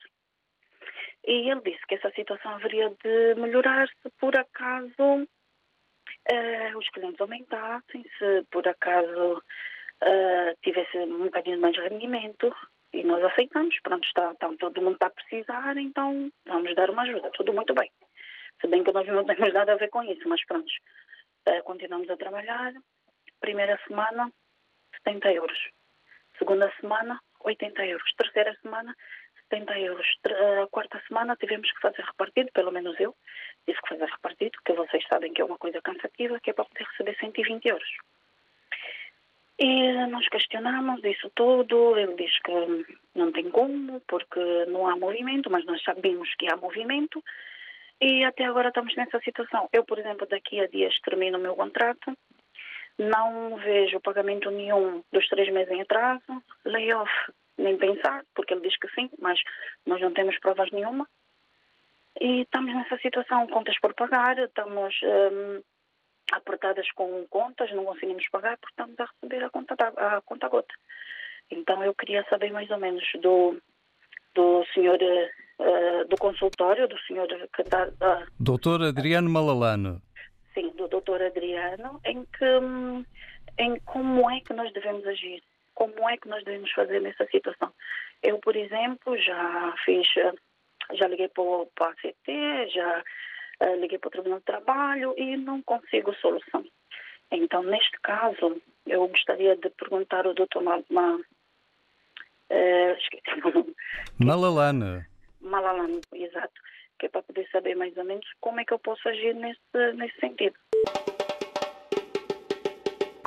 E 1.26 1.50
ele 1.52 1.62
disse 1.62 1.86
que 1.88 1.96
essa 1.96 2.12
situação 2.12 2.52
haveria 2.52 2.90
de 3.04 3.36
melhorar 3.36 3.88
se 4.02 4.10
por 4.18 4.36
acaso 4.38 5.28
uh, 6.32 6.78
os 6.78 6.90
clientes 6.92 7.20
aumentassem, 7.20 8.04
se 8.18 8.46
por 8.50 8.66
acaso 8.66 9.44
uh, 10.04 10.58
tivesse 10.62 10.98
um 10.98 11.26
bocadinho 11.26 11.60
mais 11.60 11.78
rendimento. 11.78 12.54
E 12.94 13.04
nós 13.04 13.24
aceitamos, 13.24 13.78
pronto, 13.82 14.06
está, 14.08 14.32
está, 14.32 14.50
todo 14.58 14.82
mundo 14.82 14.94
está 14.94 15.08
a 15.08 15.12
precisar, 15.12 15.78
então 15.78 16.32
vamos 16.46 16.74
dar 16.74 16.90
uma 16.90 17.04
ajuda, 17.04 17.30
tudo 17.32 17.54
muito 17.54 17.74
bem. 17.74 17.92
Se 18.62 18.68
bem 18.68 18.84
que 18.84 18.92
nós 18.92 19.06
não 19.08 19.26
temos 19.26 19.54
nada 19.54 19.74
a 19.74 19.78
ver 19.78 19.90
com 19.90 20.02
isso, 20.04 20.28
mas 20.28 20.44
pronto, 20.46 20.72
uh, 21.50 21.64
continuamos 21.64 22.10
a 22.10 22.18
trabalhar. 22.18 22.74
Primeira 23.40 23.80
semana, 23.88 24.32
70 25.04 25.32
euros. 25.34 25.60
Segunda 26.40 26.72
semana, 26.80 27.20
80 27.42 27.86
euros. 27.86 28.14
Terceira 28.16 28.58
semana, 28.62 28.96
70 29.50 29.80
euros. 29.80 30.08
A 30.64 30.68
quarta 30.68 31.02
semana 31.08 31.36
tivemos 31.36 31.72
que 31.72 31.82
fazer 31.82 32.02
repartido, 32.02 32.52
pelo 32.54 32.72
menos 32.72 33.00
eu 33.00 33.16
tive 33.66 33.80
que 33.82 33.90
fazer 33.90 34.06
repartido, 34.06 34.58
que 34.66 34.74
vocês 34.74 35.04
sabem 35.08 35.34
que 35.34 35.42
é 35.42 35.46
uma 35.46 35.58
coisa 35.58 35.82
cansativa, 35.82 36.40
que 36.40 36.50
é 36.50 36.54
para 36.54 36.66
poder 36.66 36.86
receber 36.86 37.18
120 37.20 37.66
euros. 37.68 37.90
E 39.60 40.06
nós 40.08 40.28
questionamos 40.30 41.04
isso 41.04 41.32
tudo, 41.34 41.98
ele 41.98 42.14
diz 42.14 42.32
que 42.42 42.86
não 43.16 43.32
tem 43.32 43.50
como, 43.50 44.00
porque 44.08 44.40
não 44.68 44.88
há 44.88 44.96
movimento, 44.96 45.50
mas 45.50 45.66
nós 45.66 45.82
sabemos 45.84 46.34
que 46.36 46.52
há 46.52 46.56
movimento, 46.56 47.24
e 48.00 48.24
até 48.24 48.46
agora 48.46 48.68
estamos 48.68 48.96
nessa 48.96 49.20
situação. 49.22 49.68
Eu, 49.74 49.84
por 49.84 49.98
exemplo, 49.98 50.28
daqui 50.28 50.60
a 50.60 50.68
dias 50.68 51.00
termino 51.02 51.40
o 51.40 51.42
meu 51.42 51.56
contrato, 51.56 52.16
não 53.00 53.58
vejo 53.58 54.00
pagamento 54.00 54.52
nenhum 54.52 55.04
dos 55.12 55.28
três 55.28 55.52
meses 55.52 55.72
em 55.72 55.82
atraso, 55.82 56.44
layoff 56.64 57.12
nem 57.58 57.78
pensar, 57.78 58.24
porque 58.36 58.54
ele 58.54 58.62
diz 58.62 58.78
que 58.78 58.88
sim, 58.90 59.10
mas 59.20 59.40
nós 59.86 60.00
não 60.00 60.14
temos 60.14 60.38
provas 60.40 60.70
nenhuma. 60.72 61.08
E 62.20 62.42
estamos 62.42 62.74
nessa 62.74 62.98
situação, 62.98 63.48
contas 63.48 63.80
por 63.80 63.94
pagar, 63.94 64.38
estamos 64.38 64.96
hum, 65.04 65.62
apertadas 66.32 66.90
com 66.92 67.26
contas, 67.30 67.72
não 67.72 67.86
conseguimos 67.86 68.28
pagar 68.30 68.58
porque 68.58 68.74
estamos 68.74 69.00
a 69.00 69.06
receber 69.06 69.44
a 69.46 69.50
conta, 69.50 69.76
a 69.98 70.22
conta 70.22 70.48
gota. 70.48 70.74
Então 71.50 71.84
eu 71.84 71.94
queria 71.94 72.26
saber 72.30 72.52
mais 72.52 72.70
ou 72.70 72.78
menos 72.78 73.04
do, 73.22 73.62
do 74.36 74.66
senhor, 74.74 75.00
uh, 75.02 76.08
do 76.08 76.18
consultório, 76.18 76.88
do 76.88 77.00
senhor 77.02 77.28
que 77.56 77.62
está... 77.62 77.88
Uh, 77.88 78.28
doutor 78.40 78.82
Adriano 78.82 79.30
Malalano. 79.30 80.02
Sim, 80.54 80.70
do 80.72 80.88
doutor 80.88 81.22
Adriano, 81.22 82.02
em 82.04 82.26
que, 82.26 82.46
hum, 82.46 83.06
em 83.58 83.80
como 83.82 84.30
é 84.30 84.42
que 84.42 84.54
nós 84.54 84.72
devemos 84.74 85.06
agir 85.06 85.42
como 85.78 86.10
é 86.10 86.18
que 86.18 86.28
nós 86.28 86.44
devemos 86.44 86.72
fazer 86.72 87.00
nessa 87.00 87.24
situação. 87.28 87.72
Eu, 88.24 88.40
por 88.40 88.56
exemplo, 88.56 89.16
já 89.20 89.76
fiz, 89.86 90.08
já 90.94 91.08
liguei 91.08 91.28
para, 91.28 91.68
para 91.76 91.88
a 91.88 91.92
ACT, 91.92 92.74
já 92.74 93.04
liguei 93.80 93.98
para 93.98 94.08
o 94.08 94.12
Tribunal 94.12 94.40
de 94.40 94.46
Trabalho 94.46 95.14
e 95.18 95.38
não 95.38 95.62
consigo 95.62 96.14
solução. 96.16 96.66
Então, 97.32 97.64
neste 97.64 98.00
caso, 98.02 98.62
eu 98.86 99.08
gostaria 99.08 99.56
de 99.56 99.70
perguntar 99.72 100.26
ao 100.26 100.34
doutor 100.34 100.64
Ma, 100.64 100.82
Ma, 100.90 101.16
uh, 102.50 103.76
Malalana. 104.20 105.08
Malalana, 105.42 106.00
exato. 106.14 106.62
Que 107.00 107.06
é 107.08 107.10
para 107.10 107.22
poder 107.22 107.48
saber 107.52 107.76
mais 107.76 107.96
ou 107.98 108.06
menos 108.06 108.26
como 108.40 108.60
é 108.60 108.66
que 108.66 108.74
eu 108.74 108.80
posso 108.80 109.08
agir 109.08 109.36
nesse, 109.36 109.94
nesse 109.96 110.20
sentido. 110.20 110.56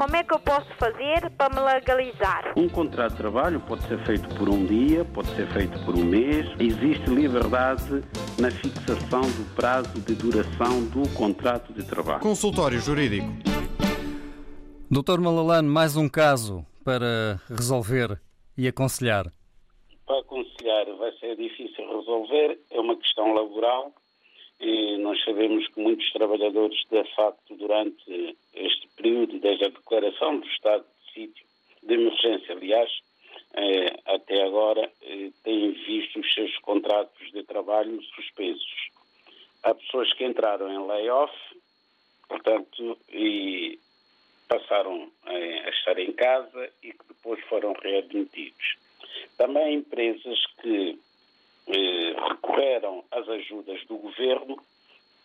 Como 0.00 0.16
é 0.16 0.24
que 0.24 0.32
eu 0.32 0.38
posso 0.38 0.66
fazer 0.78 1.28
para 1.36 1.54
me 1.54 1.60
legalizar? 1.60 2.54
Um 2.56 2.70
contrato 2.70 3.10
de 3.10 3.18
trabalho 3.18 3.60
pode 3.60 3.82
ser 3.82 3.98
feito 4.06 4.34
por 4.34 4.48
um 4.48 4.64
dia, 4.64 5.04
pode 5.04 5.28
ser 5.36 5.46
feito 5.48 5.78
por 5.84 5.94
um 5.94 6.02
mês. 6.02 6.46
Existe 6.58 7.10
liberdade 7.10 8.02
na 8.40 8.50
fixação 8.50 9.20
do 9.20 9.54
prazo 9.54 10.00
de 10.00 10.14
duração 10.14 10.86
do 10.86 11.06
contrato 11.14 11.74
de 11.74 11.86
trabalho. 11.86 12.20
Consultório 12.20 12.80
Jurídico. 12.80 13.28
Doutor 14.90 15.20
Malalane, 15.20 15.68
mais 15.68 15.98
um 15.98 16.08
caso 16.08 16.64
para 16.82 17.38
resolver 17.50 18.18
e 18.56 18.66
aconselhar. 18.66 19.30
Para 20.06 20.20
aconselhar 20.20 20.96
vai 20.96 21.12
ser 21.18 21.36
difícil 21.36 21.86
resolver, 21.86 22.58
é 22.70 22.80
uma 22.80 22.96
questão 22.96 23.34
laboral 23.34 23.92
e 24.60 24.98
nós 24.98 25.22
sabemos 25.24 25.66
que 25.68 25.80
muitos 25.80 26.12
trabalhadores, 26.12 26.78
de 26.90 27.04
facto, 27.14 27.54
durante 27.56 28.36
este 28.54 28.88
período, 28.88 29.38
desde 29.38 29.64
a 29.64 29.68
declaração 29.68 30.38
do 30.38 30.46
estado 30.46 30.84
de 30.84 31.12
sítio, 31.12 31.46
de 31.82 31.94
emergência, 31.94 32.54
aliás, 32.54 32.90
eh, 33.54 33.96
até 34.04 34.42
agora, 34.42 34.92
eh, 35.02 35.30
têm 35.42 35.72
visto 35.72 36.20
os 36.20 36.34
seus 36.34 36.56
contratos 36.58 37.32
de 37.32 37.42
trabalho 37.44 38.02
suspensos. 38.14 38.90
Há 39.62 39.74
pessoas 39.74 40.12
que 40.12 40.24
entraram 40.24 40.70
em 40.70 40.86
layoff, 40.86 41.34
portanto, 42.28 42.98
e 43.10 43.78
passaram 44.46 45.10
eh, 45.26 45.62
a 45.64 45.70
estar 45.70 45.98
em 45.98 46.12
casa 46.12 46.70
e 46.82 46.92
que 46.92 47.04
depois 47.08 47.40
foram 47.44 47.72
readmitidos. 47.72 48.76
Também 49.38 49.76
empresas 49.76 50.38
que 50.60 50.98
eh, 51.66 52.14
recorreram 52.28 53.04
às 53.10 53.28
ajudas 53.28 53.84
do 53.86 53.96
governo, 53.96 54.56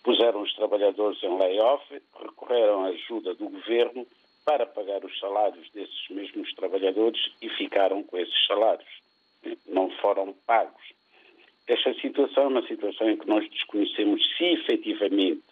puseram 0.03 0.41
os 0.41 0.53
trabalhadores 0.55 1.21
em 1.23 1.37
layoff, 1.37 1.83
recorreram 2.21 2.85
à 2.85 2.87
ajuda 2.89 3.33
do 3.33 3.49
governo 3.49 4.05
para 4.45 4.65
pagar 4.65 5.03
os 5.03 5.19
salários 5.19 5.69
desses 5.71 6.09
mesmos 6.09 6.53
trabalhadores 6.53 7.19
e 7.41 7.49
ficaram 7.49 8.03
com 8.03 8.17
esses 8.17 8.45
salários. 8.45 9.01
Não 9.67 9.89
foram 10.01 10.33
pagos. 10.45 10.93
Esta 11.67 11.93
situação 11.95 12.43
é 12.43 12.47
uma 12.47 12.67
situação 12.67 13.09
em 13.09 13.17
que 13.17 13.27
nós 13.27 13.49
desconhecemos 13.49 14.21
se 14.37 14.43
efetivamente 14.43 15.43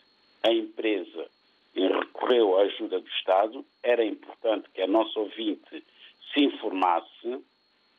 a 0.44 0.52
empresa 0.52 1.28
recorreu 1.76 2.58
à 2.58 2.62
ajuda 2.64 3.00
do 3.00 3.08
Estado. 3.08 3.66
Era 3.82 4.06
importante 4.06 4.70
que 4.74 4.82
a 4.82 4.88
nossa 4.88 5.20
ouvinte 5.20 5.84
se 6.32 6.40
informasse 6.42 7.44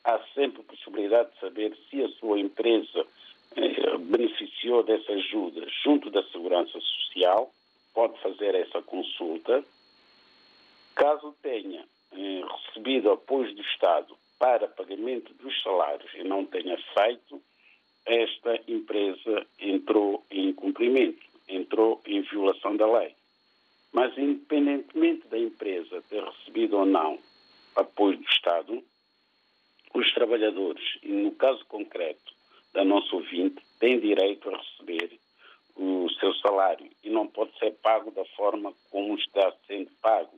há 0.05 0.19
sempre 0.35 0.63
possibilidade 0.63 1.33
de 1.33 1.41
saber 1.41 1.77
se 1.89 2.03
a 2.03 2.09
sua 2.11 2.39
empresa 2.39 3.07
eh, 3.57 3.97
beneficiou 3.99 4.83
dessa 4.83 5.13
ajuda 5.13 5.67
junto 5.83 6.11
da 6.11 6.23
Segurança 6.25 6.79
Social, 6.79 7.51
pode 7.95 8.21
fazer 8.21 8.55
essa 8.55 8.83
consulta. 8.83 9.65
Caso 10.95 11.35
tenha 11.43 11.85
eh, 12.13 12.43
recebido 12.67 13.11
apoio 13.11 13.55
do 13.55 13.63
Estado 13.63 14.15
para 14.39 14.69
pagamento 14.69 15.33
dos 15.35 15.63
salários 15.63 16.11
e 16.15 16.23
não 16.23 16.45
tenha 16.45 16.77
feito, 16.93 17.41
esta 18.05 18.61
empresa 18.69 19.47
entrou 19.59 20.23
em 20.31 20.53
cumprimento, 20.53 21.25
entrou 21.49 22.01
em 22.05 22.21
violação 22.21 22.77
da 22.77 22.87
lei. 22.87 23.15
Mas, 23.93 24.17
independentemente 24.19 25.27
da 25.29 25.39
empresa 25.39 26.03
ter 26.11 26.23
recebido 26.23 26.77
ou 26.77 26.85
não 26.85 27.19
apoio 27.77 28.19
do 28.19 28.25
Estado, 28.25 28.83
trabalhadores, 30.25 30.99
e 31.03 31.09
no 31.09 31.33
caso 31.33 31.65
concreto 31.67 32.33
da 32.73 32.83
nossa 32.83 33.15
ouvinte, 33.15 33.63
têm 33.79 34.01
direito 34.01 34.49
a 34.49 34.57
receber 34.57 35.19
o 35.77 36.09
seu 36.19 36.35
salário 36.37 36.91
e 37.03 37.11
não 37.11 37.27
pode 37.27 37.57
ser 37.59 37.73
pago 37.83 38.11
da 38.11 38.25
forma 38.37 38.73
como 38.91 39.17
está 39.17 39.53
sendo 39.67 39.91
pago. 40.01 40.33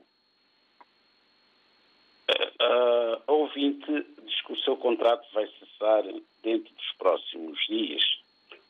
A 3.27 3.31
ouvinte 3.31 3.85
diz 4.23 4.41
que 4.41 4.53
o 4.53 4.59
seu 4.59 4.75
contrato 4.75 5.25
vai 5.33 5.47
cessar 5.47 6.03
dentro 6.43 6.73
dos 6.73 6.91
próximos 6.97 7.57
dias. 7.67 8.03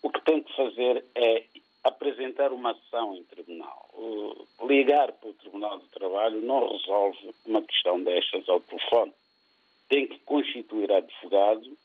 O 0.03 0.11
que 0.11 0.21
tem 0.21 0.43
que 0.43 0.55
fazer 0.55 1.03
é 1.15 1.43
apresentar 1.83 2.51
uma 2.51 2.71
ação 2.71 3.15
em 3.15 3.23
tribunal. 3.23 3.89
Ligar 4.61 5.11
para 5.13 5.29
o 5.29 5.33
Tribunal 5.33 5.79
do 5.79 5.87
Trabalho 5.87 6.41
não 6.41 6.67
resolve 6.69 7.33
uma 7.45 7.61
questão 7.63 8.03
destas 8.03 8.47
ao 8.47 8.59
telefone 8.59 9.13
tem 9.89 10.07
que 10.07 10.19
constituir 10.19 10.91
advogado, 10.91 11.77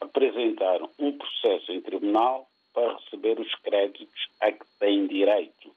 apresentar 0.00 0.80
um 0.98 1.16
processo 1.16 1.72
em 1.72 1.80
tribunal 1.80 2.48
para 2.72 2.96
receber 2.96 3.38
os 3.38 3.54
créditos 3.56 4.28
a 4.40 4.52
que 4.52 4.64
tem 4.78 5.06
direito. 5.06 5.74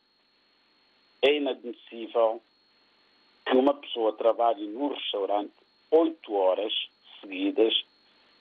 É 1.21 1.35
inadmissível 1.35 2.41
que 3.45 3.55
uma 3.55 3.73
pessoa 3.73 4.13
trabalhe 4.13 4.67
num 4.67 4.89
restaurante 4.89 5.53
oito 5.91 6.33
horas 6.33 6.73
seguidas 7.19 7.73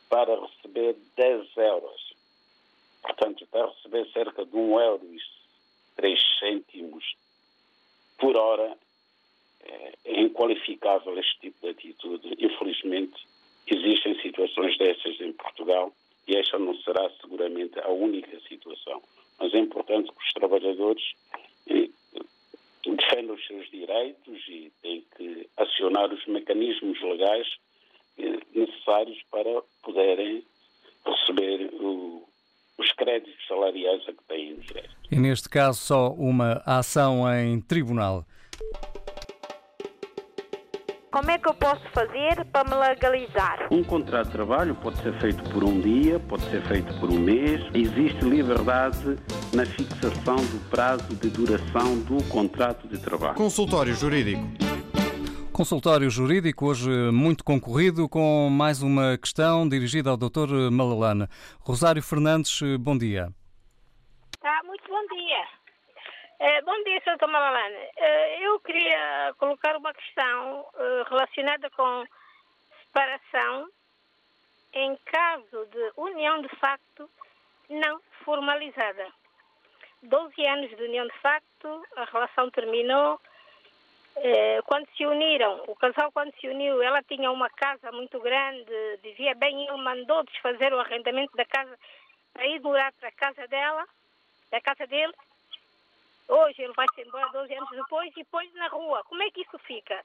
para 0.08 0.38
receber 0.40 0.96
10 1.16 1.56
euros. 1.56 2.14
Portanto, 3.02 3.44
está 3.44 3.64
a 3.64 3.70
receber 3.70 4.10
cerca 4.12 4.44
de 4.44 4.56
um 4.56 4.78
euro 4.78 5.04
e 5.12 5.18
três 5.96 6.20
cêntimos 6.38 7.16
por 8.18 8.36
hora 8.36 8.76
é, 9.64 10.22
inqualificável 10.22 11.18
este 11.18 11.40
tipo 11.40 11.61
de 11.62 11.68
atitude. 11.70 12.37
Infelizmente, 12.38 13.14
existem 13.66 14.20
situações 14.20 14.77
dessas 14.79 15.20
em 15.20 15.33
Portugal 15.33 15.92
e 16.27 16.37
esta 16.37 16.59
não 16.59 16.75
será 16.83 17.11
seguramente 17.20 17.79
a 17.81 17.88
única 17.88 18.38
situação. 18.48 19.03
Mas 19.38 19.53
é 19.55 19.59
importante 19.59 20.11
que 20.12 20.25
os 20.25 20.33
trabalhadores 20.35 21.03
eh, 21.68 21.88
defendam 22.85 23.35
os 23.35 23.46
seus 23.46 23.68
direitos 23.70 24.48
e 24.48 24.72
têm 24.83 25.05
que 25.16 25.48
acionar 25.57 26.12
os 26.12 26.25
mecanismos 26.27 27.01
legais 27.03 27.48
eh, 28.18 28.38
necessários 28.55 29.20
para 29.31 29.62
poderem 29.83 30.44
receber 31.05 31.70
o, 31.75 32.22
os 32.79 32.92
créditos 32.92 33.46
salariais 33.48 34.03
a 34.09 34.12
que 34.12 34.25
têm 34.29 34.55
direito. 34.57 34.90
E 35.11 35.16
neste 35.16 35.48
caso, 35.48 35.81
só 35.81 36.12
uma 36.12 36.62
ação 36.64 37.22
em 37.35 37.61
tribunal. 37.61 38.25
Como 41.12 41.31
é 41.31 41.37
que 41.37 41.46
eu 41.46 41.53
posso 41.53 41.83
fazer 41.90 42.42
para 42.51 42.64
me 42.70 42.75
legalizar? 42.75 43.68
Um 43.70 43.85
contrato 43.85 44.29
de 44.29 44.33
trabalho 44.33 44.75
pode 44.75 44.96
ser 45.03 45.12
feito 45.20 45.42
por 45.51 45.62
um 45.62 45.79
dia, 45.79 46.18
pode 46.18 46.42
ser 46.44 46.62
feito 46.62 46.98
por 46.98 47.11
um 47.11 47.18
mês. 47.18 47.61
Existe 47.75 48.25
liberdade 48.25 49.18
na 49.53 49.66
fixação 49.66 50.37
do 50.37 50.70
prazo 50.70 51.14
de 51.14 51.29
duração 51.29 51.98
do 52.05 52.25
contrato 52.31 52.88
de 52.88 52.98
trabalho. 52.98 53.35
Consultório 53.35 53.94
Jurídico. 53.94 54.42
Consultório 55.53 56.09
Jurídico, 56.09 56.64
hoje 56.64 56.88
muito 57.12 57.44
concorrido, 57.44 58.09
com 58.09 58.48
mais 58.48 58.83
uma 58.83 59.18
questão 59.18 59.68
dirigida 59.68 60.09
ao 60.09 60.16
Dr. 60.16 60.70
Malalane. 60.70 61.29
Rosário 61.61 62.03
Fernandes, 62.03 62.59
bom 62.81 62.96
dia. 62.96 63.29
Tá, 64.40 64.62
muito 64.64 64.85
bom 64.88 65.14
dia. 65.14 65.44
É, 65.44 66.32
bom 66.64 66.83
dia, 66.83 67.00
Sr. 67.05 67.28
Malalane. 67.28 67.88
É, 67.96 68.46
eu 68.46 68.59
queria 68.61 69.33
colocar 69.38 69.76
uma 69.76 69.94
questão 69.94 70.66
é, 70.74 71.05
relacionada 71.09 71.70
com 71.70 72.05
separação 72.83 73.68
em 74.72 74.96
caso 75.05 75.66
de 75.66 75.92
união 75.96 76.42
de 76.42 76.48
facto 76.57 77.09
não 77.70 78.00
formalizada. 78.24 79.07
12 80.02 80.46
anos 80.46 80.76
de 80.76 80.83
união 80.83 81.07
de 81.07 81.18
facto, 81.20 81.87
a 81.94 82.05
relação 82.07 82.50
terminou. 82.50 83.20
Quando 84.66 84.87
se 84.96 85.07
uniram, 85.07 85.64
o 85.68 85.76
casal 85.76 86.12
quando 86.12 86.35
se 86.38 86.48
uniu, 86.48 86.83
ela 86.83 87.02
tinha 87.02 87.31
uma 87.31 87.48
casa 87.48 87.90
muito 87.92 88.20
grande, 88.20 88.98
vivia 89.02 89.35
bem, 89.35 89.66
ele 89.66 89.83
mandou 89.83 90.24
desfazer 90.24 90.72
o 90.72 90.81
arrendamento 90.81 91.35
da 91.37 91.44
casa 91.46 91.78
para 92.35 92.46
ir 92.46 92.61
morar 92.61 92.92
para 92.94 93.09
a 93.09 93.12
casa 93.12 93.46
dela, 93.48 93.87
da 94.50 94.61
casa 94.61 94.87
dele. 94.87 95.14
Hoje 96.28 96.62
ele 96.62 96.72
vai-se 96.74 97.02
embora 97.02 97.28
12 97.28 97.54
anos 97.54 97.70
depois 97.70 98.11
e 98.12 98.14
depois 98.14 98.52
na 98.54 98.68
rua. 98.68 99.02
Como 99.04 99.22
é 99.22 99.30
que 99.30 99.42
isso 99.42 99.58
fica? 99.61 100.02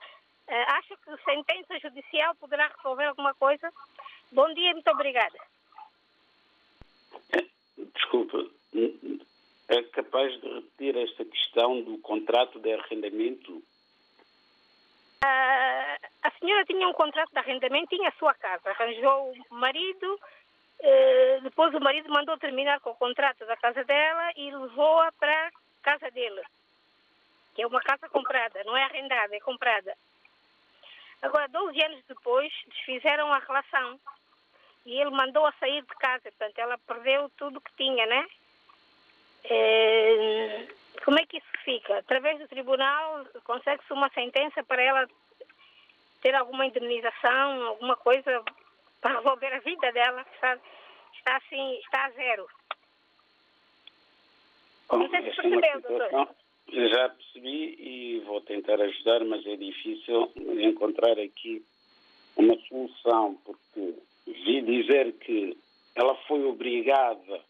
Uh, 0.48 0.54
acha 0.68 0.96
que 0.98 1.10
a 1.10 1.18
sentença 1.18 1.80
judicial 1.80 2.36
poderá 2.36 2.68
resolver 2.68 3.06
alguma 3.06 3.34
coisa? 3.36 3.72
Bom 4.32 4.54
dia, 4.54 4.74
muito 4.74 4.90
obrigada. 4.90 5.38
Desculpa, 7.78 8.46
é 9.70 9.84
capaz 9.84 10.40
de 10.42 10.48
repetir 10.48 10.98
esta 10.98 11.26
questão 11.26 11.82
do 11.82 11.98
contrato 12.00 12.60
de 12.60 12.74
arrendamento? 12.74 13.62
Uh, 15.24 15.98
a 16.24 16.32
senhora 16.40 16.64
tinha 16.66 16.88
um 16.88 16.94
contrato 16.94 17.32
de 17.32 17.40
arrendamento, 17.40 17.96
tinha 17.96 18.10
a 18.10 18.14
sua 18.14 18.34
casa, 18.36 18.70
arranjou 18.70 19.34
o 19.50 19.56
marido, 19.56 20.14
uh, 20.14 21.42
depois 21.42 21.74
o 21.74 21.80
marido 21.80 22.10
mandou 22.10 22.38
terminar 22.38 22.80
com 22.80 22.92
o 22.92 22.96
contrato 22.96 23.46
da 23.46 23.58
casa 23.58 23.84
dela 23.84 24.32
e 24.36 24.52
levou-a 24.52 25.12
para 25.14 25.52
casa 25.88 26.12
dele, 26.12 26.42
que 27.56 27.62
é 27.62 27.68
uma 27.68 27.80
casa 27.80 28.10
comprada, 28.10 28.62
não 28.66 28.76
é 28.76 28.84
arrendada, 28.84 29.34
é 29.34 29.40
comprada. 29.40 29.98
Agora, 31.22 31.48
12 31.48 31.82
anos 31.82 32.04
depois, 32.08 32.52
desfizeram 32.68 33.32
a 33.32 33.40
relação 33.40 33.98
e 34.86 35.00
ele 35.00 35.12
mandou-a 35.12 35.54
sair 35.54 35.82
de 35.82 35.96
casa, 35.96 36.24
portanto, 36.24 36.60
ela 36.60 36.78
perdeu 36.80 37.30
tudo 37.38 37.62
que 37.62 37.74
tinha, 37.78 38.06
né? 38.06 38.28
É, 39.46 40.68
como 41.06 41.20
é 41.20 41.26
que 41.26 41.38
isso 41.38 41.58
fica? 41.64 42.00
Através 42.00 42.38
do 42.38 42.48
tribunal, 42.50 43.26
consegue-se 43.46 43.94
uma 43.94 44.10
sentença 44.10 44.62
para 44.64 44.82
ela 44.82 45.08
ter 46.22 46.36
alguma 46.36 46.66
indemnização, 46.66 47.68
alguma 47.68 47.96
coisa 47.96 48.44
para 49.00 49.18
resolver 49.20 49.54
a 49.54 49.60
vida 49.60 49.92
dela, 49.94 50.26
está, 50.34 50.58
está 51.14 51.38
assim, 51.38 51.80
está 51.80 52.06
a 52.06 52.10
zero. 52.12 52.48
Bom, 54.90 55.00
não 55.00 55.10
sei 55.10 55.22
se 55.22 55.36
percebeu, 55.36 55.82
doutor. 55.82 56.36
Já 56.70 57.10
percebi 57.10 57.76
e 57.80 58.20
vou 58.26 58.42
tentar 58.42 58.82
ajudar, 58.82 59.24
mas 59.26 59.46
é 59.46 59.56
difícil 59.56 60.32
encontrar 60.62 61.18
aqui 61.20 61.64
uma 62.36 62.58
solução, 62.68 63.36
porque 63.46 63.96
vi 64.26 64.62
dizer 64.62 65.14
que 65.20 65.58
ela 65.96 66.16
foi 66.28 66.44
obrigada 66.46 67.42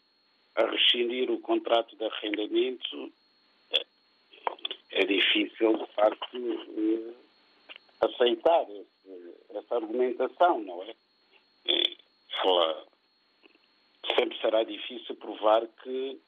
a 0.56 0.66
rescindir 0.66 1.30
o 1.32 1.40
contrato 1.40 1.96
de 1.96 2.06
arrendamento. 2.06 3.12
É, 3.72 5.02
é 5.02 5.06
difícil, 5.06 5.78
de 5.78 5.86
facto, 5.94 7.16
aceitar 8.02 8.68
esse, 8.70 9.36
essa 9.50 9.76
argumentação, 9.76 10.60
não 10.62 10.84
é? 10.84 10.94
Ela 12.44 12.86
sempre 14.16 14.40
será 14.40 14.64
difícil 14.64 15.16
provar 15.16 15.68
que 15.84 16.20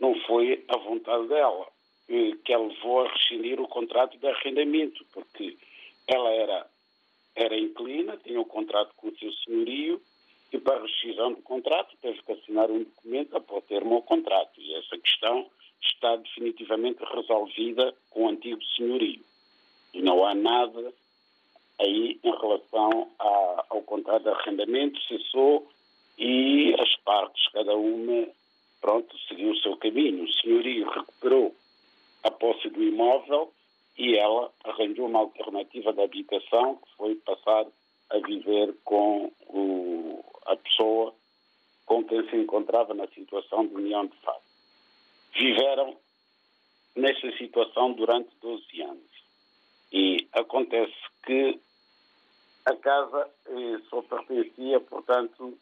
não 0.00 0.14
foi 0.20 0.64
a 0.68 0.76
vontade 0.78 1.28
dela 1.28 1.66
que 2.44 2.52
a 2.52 2.58
levou 2.58 3.04
a 3.04 3.12
rescindir 3.12 3.60
o 3.60 3.68
contrato 3.68 4.16
de 4.16 4.26
arrendamento, 4.26 5.04
porque 5.12 5.58
ela 6.06 6.30
era, 6.30 6.66
era 7.36 7.58
inclina, 7.58 8.16
tinha 8.16 8.40
um 8.40 8.44
contrato 8.44 8.94
com 8.96 9.08
o 9.08 9.18
seu 9.18 9.30
senhorio 9.32 10.00
e 10.50 10.58
para 10.58 10.78
a 10.78 10.82
rescisão 10.82 11.34
do 11.34 11.42
contrato 11.42 11.94
teve 12.00 12.22
que 12.22 12.32
assinar 12.32 12.70
um 12.70 12.82
documento 12.82 13.36
após 13.36 13.64
termo 13.66 13.96
ao 13.96 14.02
contrato. 14.02 14.58
E 14.58 14.74
essa 14.74 14.96
questão 14.96 15.46
está 15.82 16.16
definitivamente 16.16 17.04
resolvida 17.04 17.94
com 18.08 18.24
o 18.24 18.28
antigo 18.28 18.64
senhorio. 18.76 19.22
E 19.92 20.00
não 20.00 20.24
há 20.24 20.34
nada 20.34 20.92
aí 21.78 22.18
em 22.24 22.30
relação 22.30 23.10
a, 23.18 23.66
ao 23.68 23.82
contrato 23.82 24.22
de 24.22 24.30
arrendamento, 24.30 24.98
cessou 25.02 25.70
e 26.16 26.74
as 26.80 26.96
partes, 26.96 27.46
cada 27.52 27.76
uma 27.76 28.26
pronto, 28.80 29.16
seguiu 29.28 29.52
o 29.52 29.56
seu 29.58 29.76
caminho. 29.76 30.24
O 30.24 30.32
senhorio 30.32 30.88
recuperou 30.90 31.54
a 32.22 32.30
posse 32.30 32.68
do 32.70 32.82
imóvel 32.82 33.52
e 33.96 34.16
ela 34.16 34.50
arranjou 34.64 35.06
uma 35.06 35.20
alternativa 35.20 35.92
de 35.92 36.02
habitação 36.02 36.76
que 36.76 36.96
foi 36.96 37.14
passar 37.16 37.66
a 38.10 38.18
viver 38.18 38.74
com 38.84 39.32
o, 39.48 40.24
a 40.46 40.56
pessoa 40.56 41.14
com 41.84 42.04
quem 42.04 42.28
se 42.28 42.36
encontrava 42.36 42.94
na 42.94 43.06
situação 43.08 43.66
de 43.66 43.74
união 43.74 44.06
de 44.06 44.16
fato. 44.18 44.42
Viveram 45.34 45.96
nesta 46.94 47.30
situação 47.36 47.92
durante 47.92 48.28
12 48.42 48.82
anos. 48.82 49.08
E 49.90 50.28
acontece 50.32 50.94
que 51.24 51.58
a 52.66 52.76
casa 52.76 53.30
eh, 53.46 53.78
só 53.88 54.02
pertencia, 54.02 54.80
portanto, 54.80 55.56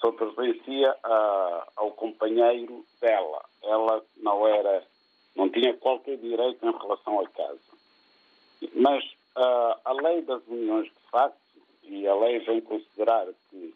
só 0.00 0.12
pertencia 0.12 0.96
a, 1.02 1.66
ao 1.76 1.90
companheiro 1.92 2.84
dela. 3.00 3.44
Ela 3.62 4.04
não 4.16 4.46
era, 4.46 4.84
não 5.36 5.48
tinha 5.48 5.74
qualquer 5.74 6.16
direito 6.18 6.64
em 6.64 6.78
relação 6.78 7.20
à 7.20 7.28
casa. 7.28 7.58
Mas 8.74 9.04
a, 9.34 9.92
lei 9.92 10.22
das 10.22 10.42
uniões 10.46 10.86
de 10.86 11.10
facto, 11.10 11.38
e 11.84 12.06
a 12.06 12.14
lei 12.14 12.38
vem 12.40 12.60
considerar 12.60 13.26
que 13.50 13.74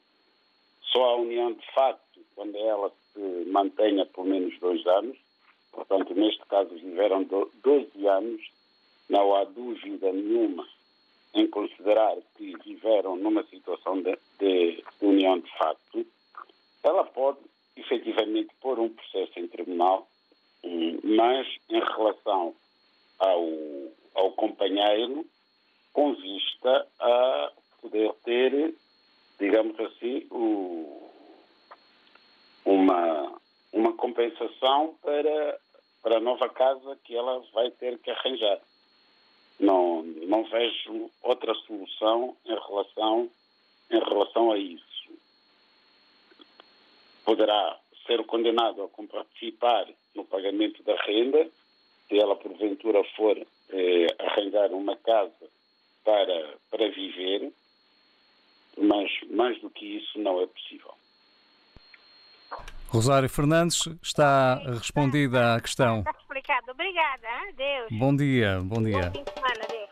só 0.82 1.04
a 1.04 1.16
união 1.16 1.52
de 1.52 1.66
facto, 1.72 2.20
quando 2.34 2.56
ela 2.56 2.92
se 3.12 3.44
mantenha 3.50 4.04
por 4.06 4.24
menos 4.24 4.58
dois 4.58 4.86
anos, 4.86 5.16
portanto, 5.72 6.14
neste 6.14 6.44
caso 6.46 6.68
viveram 6.74 7.24
12 7.24 8.06
anos, 8.06 8.42
não 9.08 9.34
há 9.34 9.44
dúvida 9.44 10.12
nenhuma 10.12 10.66
em 11.34 11.46
considerar 11.46 12.16
que 12.36 12.54
viveram 12.64 13.16
numa 13.16 13.42
situação 13.44 14.02
de, 14.02 14.18
de 14.42 14.82
união 15.00 15.38
de 15.38 15.50
facto, 15.56 16.04
ela 16.82 17.04
pode 17.04 17.38
efetivamente 17.76 18.50
pôr 18.60 18.78
um 18.80 18.88
processo 18.88 19.38
em 19.38 19.46
tribunal, 19.46 20.08
hum, 20.64 20.98
mas 21.04 21.46
em 21.70 21.78
relação 21.78 22.54
ao, 23.20 23.48
ao 24.14 24.32
companheiro, 24.32 25.24
com 25.92 26.14
vista 26.14 26.86
a 26.98 27.52
poder 27.80 28.12
ter, 28.24 28.74
digamos 29.38 29.78
assim, 29.78 30.26
o, 30.30 31.08
uma, 32.64 33.40
uma 33.72 33.92
compensação 33.92 34.96
para, 35.02 35.60
para 36.02 36.16
a 36.16 36.20
nova 36.20 36.48
casa 36.48 36.98
que 37.04 37.14
ela 37.14 37.40
vai 37.52 37.70
ter 37.70 37.96
que 37.98 38.10
arranjar. 38.10 38.58
Não, 39.60 40.02
não 40.02 40.42
vejo 40.44 41.10
outra 41.22 41.54
solução 41.54 42.36
em 42.44 42.58
relação, 42.68 43.30
em 43.92 44.00
relação 44.00 44.52
a 44.52 44.58
isso. 44.58 45.10
Poderá 47.24 47.78
ser 48.06 48.24
condenado 48.24 48.82
a 48.82 48.88
participar 49.06 49.86
no 50.14 50.24
pagamento 50.24 50.82
da 50.82 50.96
renda 51.02 51.48
se 52.08 52.18
ela 52.18 52.36
porventura 52.36 53.02
for 53.16 53.38
eh, 53.70 54.06
arranjar 54.18 54.72
uma 54.72 54.96
casa 54.96 55.48
para, 56.04 56.56
para 56.70 56.90
viver, 56.90 57.52
mas 58.76 59.10
mais 59.30 59.60
do 59.60 59.70
que 59.70 59.98
isso 59.98 60.18
não 60.18 60.40
é 60.40 60.46
possível. 60.46 60.92
Rosário 62.88 63.28
Fernandes, 63.28 63.86
está 64.02 64.56
respondida 64.66 65.54
à 65.54 65.60
questão. 65.60 66.00
Está 66.00 66.10
explicado. 66.10 66.70
Obrigada. 66.72 67.26
hein? 67.26 67.54
Deus. 67.56 67.88
Bom 67.90 68.14
dia, 68.14 68.60
bom 68.62 68.82
dia. 68.82 69.10
Bom 69.10 69.12
fim 69.12 69.24
de 69.24 69.32
semana. 69.32 69.66
Deus. 69.70 69.91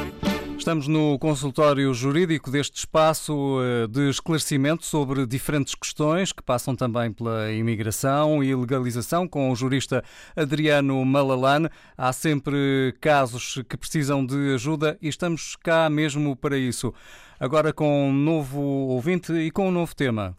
Estamos 0.61 0.87
no 0.87 1.17
consultório 1.17 1.91
jurídico 1.91 2.51
deste 2.51 2.77
espaço 2.77 3.57
eh, 3.63 3.87
de 3.87 4.11
esclarecimento 4.11 4.85
sobre 4.85 5.25
diferentes 5.25 5.73
questões 5.73 6.31
que 6.31 6.43
passam 6.43 6.75
também 6.75 7.11
pela 7.11 7.51
imigração 7.51 8.43
e 8.43 8.53
legalização 8.53 9.27
com 9.27 9.49
o 9.49 9.55
jurista 9.55 10.03
Adriano 10.35 11.03
Malalane. 11.03 11.67
Há 11.97 12.13
sempre 12.13 12.95
casos 13.01 13.63
que 13.67 13.75
precisam 13.75 14.23
de 14.23 14.53
ajuda 14.53 14.99
e 15.01 15.07
estamos 15.07 15.55
cá 15.55 15.89
mesmo 15.89 16.35
para 16.35 16.55
isso. 16.55 16.93
Agora 17.39 17.73
com 17.73 18.09
um 18.09 18.13
novo 18.13 18.61
ouvinte 18.61 19.33
e 19.33 19.49
com 19.49 19.67
um 19.67 19.71
novo 19.71 19.95
tema. 19.95 20.37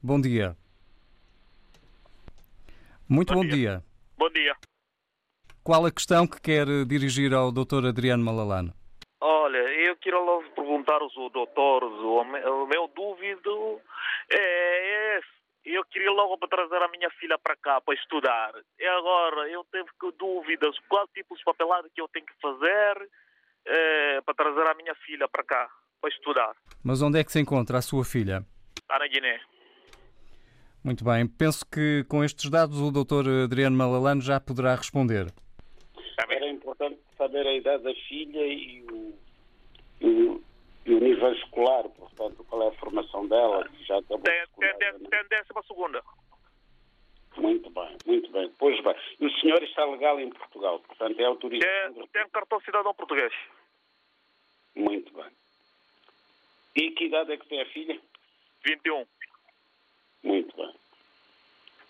Bom 0.00 0.20
dia. 0.20 0.56
Muito 3.08 3.34
bom, 3.34 3.40
Bom 3.40 3.48
dia. 3.48 3.56
dia. 3.56 3.84
Bom 4.16 4.30
dia. 4.30 4.54
Qual 5.64 5.84
a 5.84 5.90
questão 5.90 6.24
que 6.24 6.40
quer 6.40 6.68
dirigir 6.86 7.34
ao 7.34 7.50
Dr. 7.50 7.86
Adriano 7.86 8.24
Malalane? 8.24 8.72
Olha, 9.20 9.58
eu 9.58 9.96
queria 9.96 10.18
logo 10.18 10.44
perguntar 10.50 11.00
aos 11.00 11.14
doutores, 11.14 11.90
o, 12.00 12.24
me- 12.24 12.44
o 12.44 12.66
meu 12.66 12.86
dúvido 12.94 13.80
é, 14.30 14.36
é 14.36 15.18
esse. 15.18 15.36
Eu 15.64 15.84
queria 15.86 16.10
logo 16.12 16.38
para 16.38 16.48
trazer 16.48 16.80
a 16.84 16.88
minha 16.88 17.10
filha 17.18 17.36
para 17.38 17.56
cá 17.56 17.80
para 17.80 17.94
estudar. 17.94 18.52
E 18.78 18.86
agora 18.86 19.48
eu 19.50 19.64
tenho 19.72 19.86
dúvidas, 20.18 20.76
qual 20.88 21.08
tipo 21.08 21.34
de 21.36 21.42
papelada 21.42 21.88
que 21.92 22.00
eu 22.00 22.06
tenho 22.08 22.24
que 22.26 22.34
fazer 22.40 23.08
eh, 23.66 24.20
para 24.24 24.34
trazer 24.34 24.66
a 24.68 24.74
minha 24.74 24.94
filha 25.06 25.26
para 25.28 25.42
cá 25.42 25.68
para 26.00 26.10
estudar. 26.10 26.54
Mas 26.84 27.02
onde 27.02 27.18
é 27.18 27.24
que 27.24 27.32
se 27.32 27.40
encontra 27.40 27.78
a 27.78 27.82
sua 27.82 28.04
filha? 28.04 28.44
Lá 28.88 28.98
na 29.00 29.08
Guiné. 29.08 29.40
Muito 30.84 31.04
bem. 31.04 31.26
Penso 31.26 31.66
que 31.68 32.04
com 32.08 32.22
estes 32.22 32.48
dados 32.48 32.78
o 32.80 32.92
Dr. 32.92 33.28
Adriano 33.44 33.76
Malalane 33.76 34.20
já 34.20 34.38
poderá 34.38 34.74
responder. 34.76 35.32
Saber 37.16 37.46
a 37.46 37.52
idade 37.54 37.82
da 37.82 37.94
filha 37.94 38.46
e 38.46 38.82
o, 38.90 39.18
e 40.00 40.46
e 40.86 40.94
o 40.94 41.00
nível 41.00 41.32
escolar, 41.32 41.82
portanto, 41.88 42.44
qual 42.48 42.62
é 42.62 42.68
a 42.68 42.78
formação 42.78 43.26
dela, 43.26 43.68
se 43.76 43.82
já 43.84 43.98
acabou 43.98 44.20
Tem, 44.20 44.40
escolar, 44.44 44.74
tem, 44.76 44.92
né? 44.92 45.08
tem 45.10 45.24
décima 45.28 45.62
segunda. 45.64 46.00
Muito 47.36 47.68
bem, 47.70 47.96
muito 48.06 48.30
bem. 48.30 48.52
Pois 48.58 48.80
bem. 48.84 48.94
E 49.20 49.26
o 49.26 49.40
senhor 49.40 49.60
está 49.64 49.84
legal 49.84 50.20
em 50.20 50.30
Portugal, 50.30 50.78
portanto, 50.80 51.18
é 51.20 51.24
autorização. 51.24 51.92
Tem, 51.94 52.02
de- 52.04 52.08
tem 52.10 52.28
cartão 52.30 52.60
cidadão 52.60 52.94
português. 52.94 53.32
Muito 54.76 55.12
bem. 55.12 55.26
E 56.76 56.90
que 56.92 57.06
idade 57.06 57.32
é 57.32 57.36
que 57.36 57.46
tem 57.48 57.60
a 57.62 57.66
filha? 57.66 58.00
21. 58.64 59.04
Muito 60.22 60.56
bem. 60.56 60.72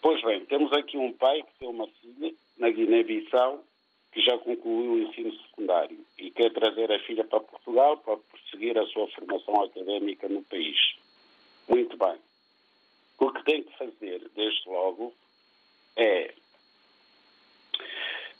Pois 0.00 0.22
bem, 0.22 0.44
temos 0.46 0.72
aqui 0.72 0.96
um 0.96 1.12
pai 1.12 1.42
que 1.42 1.58
tem 1.58 1.68
uma 1.68 1.86
filha 1.88 2.32
na 2.56 2.70
Guiné-Bissau 2.70 3.62
que 4.16 4.22
já 4.22 4.38
concluiu 4.38 4.92
o 4.92 4.98
ensino 5.00 5.30
secundário 5.42 5.98
e 6.16 6.30
quer 6.30 6.50
trazer 6.50 6.90
a 6.90 6.98
filha 7.00 7.22
para 7.22 7.38
Portugal 7.38 7.98
para 7.98 8.16
prosseguir 8.16 8.78
a 8.78 8.86
sua 8.86 9.06
formação 9.08 9.62
académica 9.62 10.26
no 10.26 10.42
país. 10.44 10.78
Muito 11.68 11.98
bem. 11.98 12.16
O 13.18 13.30
que 13.30 13.44
tem 13.44 13.62
que 13.62 13.76
fazer, 13.76 14.26
desde 14.34 14.66
logo, 14.70 15.12
é 15.96 16.32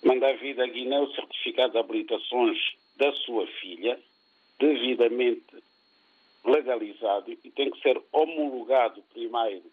mandar 0.03 0.39
vir 0.39 0.57
da 0.57 0.67
Guiné 0.67 0.99
o 0.99 1.13
certificado 1.13 1.73
de 1.73 1.79
habilitações 1.79 2.59
da 2.97 3.13
sua 3.13 3.47
filha, 3.47 4.01
devidamente 4.59 5.63
legalizado 6.43 7.31
e 7.45 7.51
tem 7.51 7.71
que 7.71 7.83
ser 7.83 8.03
homologado 8.13 9.03
primeiro 9.13 9.71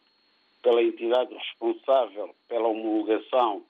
pela 0.62 0.84
entidade 0.84 1.34
responsável 1.34 2.36
pela 2.50 2.68
homologação 2.68 3.64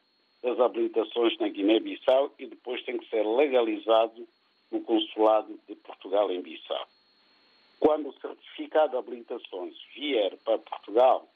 das 0.43 0.59
habilitações 0.59 1.37
na 1.39 1.47
Guiné-Bissau 1.47 2.33
e 2.37 2.45
depois 2.45 2.83
tem 2.83 2.97
que 2.97 3.09
ser 3.09 3.25
legalizado 3.25 4.27
no 4.69 4.81
Consulado 4.81 5.57
de 5.67 5.75
Portugal 5.75 6.29
em 6.31 6.41
Bissau. 6.41 6.85
Quando 7.79 8.09
o 8.09 8.19
certificado 8.19 8.91
de 8.91 8.97
habilitações 8.97 9.75
vier 9.95 10.35
para 10.43 10.57
Portugal, 10.57 11.27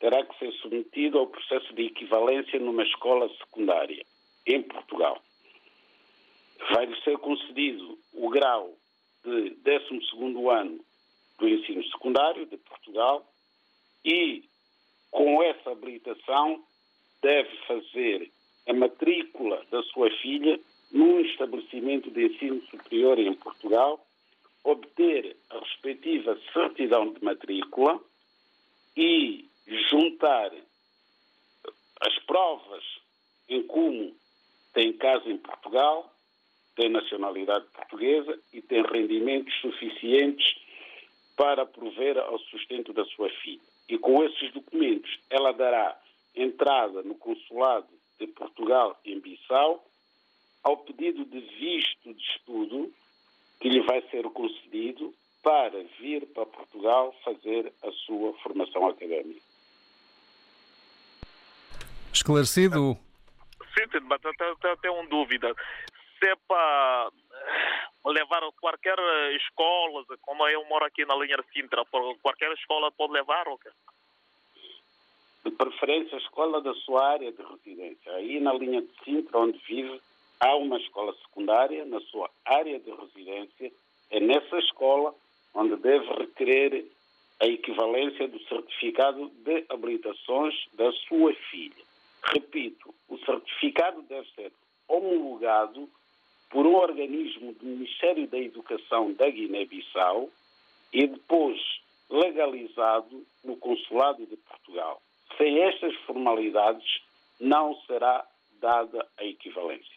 terá 0.00 0.24
que 0.24 0.38
ser 0.38 0.52
submetido 0.54 1.18
ao 1.18 1.28
processo 1.28 1.72
de 1.74 1.86
equivalência 1.86 2.58
numa 2.58 2.82
escola 2.82 3.28
secundária 3.38 4.04
em 4.46 4.62
Portugal. 4.62 5.20
Vai-lhe 6.72 7.00
ser 7.02 7.18
concedido 7.18 7.98
o 8.14 8.28
grau 8.28 8.74
de 9.24 9.50
12º 9.64 10.50
ano 10.50 10.80
do 11.38 11.48
ensino 11.48 11.84
secundário 11.84 12.46
de 12.46 12.56
Portugal 12.56 13.24
e, 14.04 14.44
com 15.10 15.42
essa 15.42 15.70
habilitação, 15.70 16.64
deve 17.22 17.56
fazer 17.66 18.30
a 18.66 18.72
matrícula 18.72 19.64
da 19.70 19.82
sua 19.84 20.10
filha 20.22 20.58
num 20.90 21.20
estabelecimento 21.20 22.10
de 22.10 22.26
ensino 22.26 22.62
superior 22.70 23.18
em 23.18 23.34
Portugal, 23.34 24.04
obter 24.64 25.36
a 25.50 25.58
respectiva 25.58 26.38
certidão 26.52 27.12
de 27.12 27.22
matrícula 27.22 28.00
e 28.96 29.44
juntar 29.90 30.52
as 32.00 32.18
provas 32.20 32.84
em 33.48 33.62
como 33.62 34.14
tem 34.72 34.92
casa 34.92 35.28
em 35.28 35.38
Portugal, 35.38 36.12
tem 36.74 36.88
nacionalidade 36.90 37.66
portuguesa 37.74 38.38
e 38.52 38.60
tem 38.60 38.82
rendimentos 38.82 39.54
suficientes 39.60 40.56
para 41.36 41.64
prover 41.64 42.18
ao 42.18 42.38
sustento 42.38 42.92
da 42.92 43.04
sua 43.06 43.30
filha. 43.42 43.60
E 43.88 43.98
com 43.98 44.22
esses 44.24 44.52
documentos, 44.52 45.18
ela 45.30 45.52
dará 45.52 45.98
entrada 46.34 47.02
no 47.02 47.14
consulado 47.14 47.88
de 48.18 48.26
Portugal 48.28 48.98
em 49.04 49.20
Bissau 49.20 49.84
ao 50.64 50.76
pedido 50.78 51.24
de 51.24 51.40
visto 51.40 52.12
de 52.12 52.22
estudo 52.22 52.92
que 53.60 53.68
lhe 53.68 53.80
vai 53.82 54.02
ser 54.10 54.24
concedido 54.30 55.14
para 55.42 55.82
vir 56.00 56.26
para 56.34 56.44
Portugal 56.46 57.14
fazer 57.24 57.72
a 57.84 57.92
sua 57.92 58.32
formação 58.38 58.88
académica. 58.88 59.40
Esclarecido? 62.12 62.96
Sim, 63.74 64.00
mas 64.02 64.20
eu 64.24 64.34
tenho- 64.80 64.94
uma 64.94 65.08
dúvida. 65.08 65.54
Se 66.18 66.28
é 66.28 66.34
para 66.48 67.10
levar 68.06 68.42
a 68.42 68.50
qualquer 68.60 68.98
escola, 69.36 70.04
como 70.22 70.46
eu 70.48 70.64
moro 70.66 70.84
aqui 70.84 71.04
na 71.04 71.14
linha 71.16 71.36
de 71.36 71.44
Sintra, 71.52 71.84
qualquer 72.22 72.50
escola 72.52 72.90
pode 72.92 73.12
levar 73.12 73.46
ou 73.48 73.58
quê? 73.58 73.70
De 75.46 75.52
preferência, 75.52 76.16
a 76.16 76.20
escola 76.20 76.60
da 76.60 76.74
sua 76.74 77.06
área 77.06 77.30
de 77.30 77.40
residência. 77.40 78.12
Aí 78.14 78.40
na 78.40 78.52
linha 78.52 78.82
de 78.82 78.90
Sintra, 79.04 79.38
onde 79.38 79.56
vive, 79.58 80.00
há 80.40 80.56
uma 80.56 80.76
escola 80.76 81.14
secundária 81.22 81.84
na 81.84 82.00
sua 82.00 82.28
área 82.44 82.80
de 82.80 82.90
residência. 82.90 83.72
É 84.10 84.18
nessa 84.18 84.58
escola 84.58 85.14
onde 85.54 85.76
deve 85.76 86.04
requerer 86.14 86.84
a 87.38 87.46
equivalência 87.46 88.26
do 88.26 88.40
certificado 88.48 89.30
de 89.44 89.64
habilitações 89.68 90.52
da 90.72 90.90
sua 91.06 91.32
filha. 91.48 91.84
Repito, 92.24 92.92
o 93.08 93.16
certificado 93.18 94.02
deve 94.02 94.28
ser 94.32 94.50
homologado 94.88 95.88
por 96.50 96.66
um 96.66 96.74
organismo 96.74 97.52
do 97.52 97.66
Ministério 97.66 98.26
da 98.26 98.38
Educação 98.38 99.12
da 99.12 99.30
Guiné-Bissau 99.30 100.28
e 100.92 101.06
depois 101.06 101.60
legalizado 102.10 103.24
no 103.44 103.56
Consulado 103.56 104.26
de 104.26 104.36
Portugal. 104.38 105.00
Sem 105.36 105.62
estas 105.62 105.94
formalidades, 106.06 106.86
não 107.40 107.74
será 107.86 108.24
dada 108.60 109.06
a 109.18 109.24
equivalência. 109.24 109.96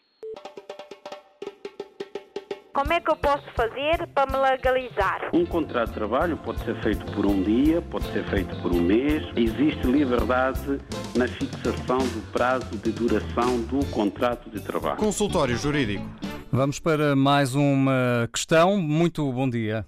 Como 2.73 2.93
é 2.93 3.01
que 3.01 3.11
eu 3.11 3.15
posso 3.15 3.43
fazer 3.55 4.07
para 4.13 4.31
me 4.31 4.37
legalizar? 4.37 5.29
Um 5.33 5.45
contrato 5.45 5.89
de 5.89 5.95
trabalho 5.95 6.37
pode 6.37 6.59
ser 6.59 6.81
feito 6.81 7.03
por 7.13 7.25
um 7.25 7.41
dia, 7.43 7.81
pode 7.81 8.05
ser 8.13 8.23
feito 8.29 8.55
por 8.61 8.71
um 8.71 8.79
mês. 8.79 9.23
Existe 9.35 9.85
liberdade 9.87 10.79
na 11.15 11.27
fixação 11.27 11.97
do 11.97 12.31
prazo 12.31 12.77
de 12.77 12.91
duração 12.91 13.61
do 13.63 13.85
contrato 13.91 14.49
de 14.49 14.61
trabalho. 14.61 14.97
Consultório 14.97 15.57
Jurídico. 15.57 16.05
Vamos 16.51 16.79
para 16.79 17.15
mais 17.15 17.53
uma 17.55 18.29
questão. 18.31 18.77
Muito 18.77 19.29
bom 19.31 19.49
dia. 19.49 19.85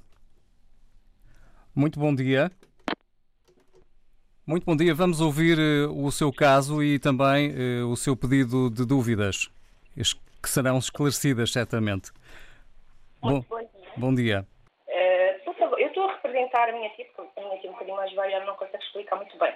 Muito 1.73 1.99
bom 1.99 2.13
dia. 2.13 2.51
Muito 4.51 4.65
bom 4.65 4.75
dia. 4.75 4.93
Vamos 4.93 5.21
ouvir 5.21 5.57
eh, 5.57 5.87
o 5.87 6.11
seu 6.11 6.29
caso 6.29 6.83
e 6.83 6.99
também 6.99 7.55
eh, 7.55 7.83
o 7.85 7.95
seu 7.95 8.17
pedido 8.17 8.69
de 8.69 8.85
dúvidas. 8.85 9.49
Que 9.95 10.49
serão 10.49 10.77
esclarecidas, 10.77 11.53
certamente. 11.53 12.11
Muito 13.23 13.47
bom, 13.47 13.59
dia. 13.59 13.69
Bom 13.95 14.13
dia. 14.13 14.47
Uh, 14.89 15.45
por 15.45 15.55
favor, 15.55 15.79
eu 15.79 15.87
estou 15.87 16.03
a 16.03 16.15
representar 16.15 16.67
a 16.67 16.73
minha 16.73 16.89
tia, 16.89 17.05
porque 17.15 17.39
a 17.39 17.43
minha 17.45 17.57
tia 17.59 17.69
é 17.69 17.71
um 17.71 17.73
bocadinho 17.75 17.95
mais 17.95 18.11
velha, 18.11 18.35
ela 18.35 18.45
não 18.45 18.55
consegue 18.55 18.83
explicar 18.83 19.15
muito 19.15 19.37
bem. 19.37 19.55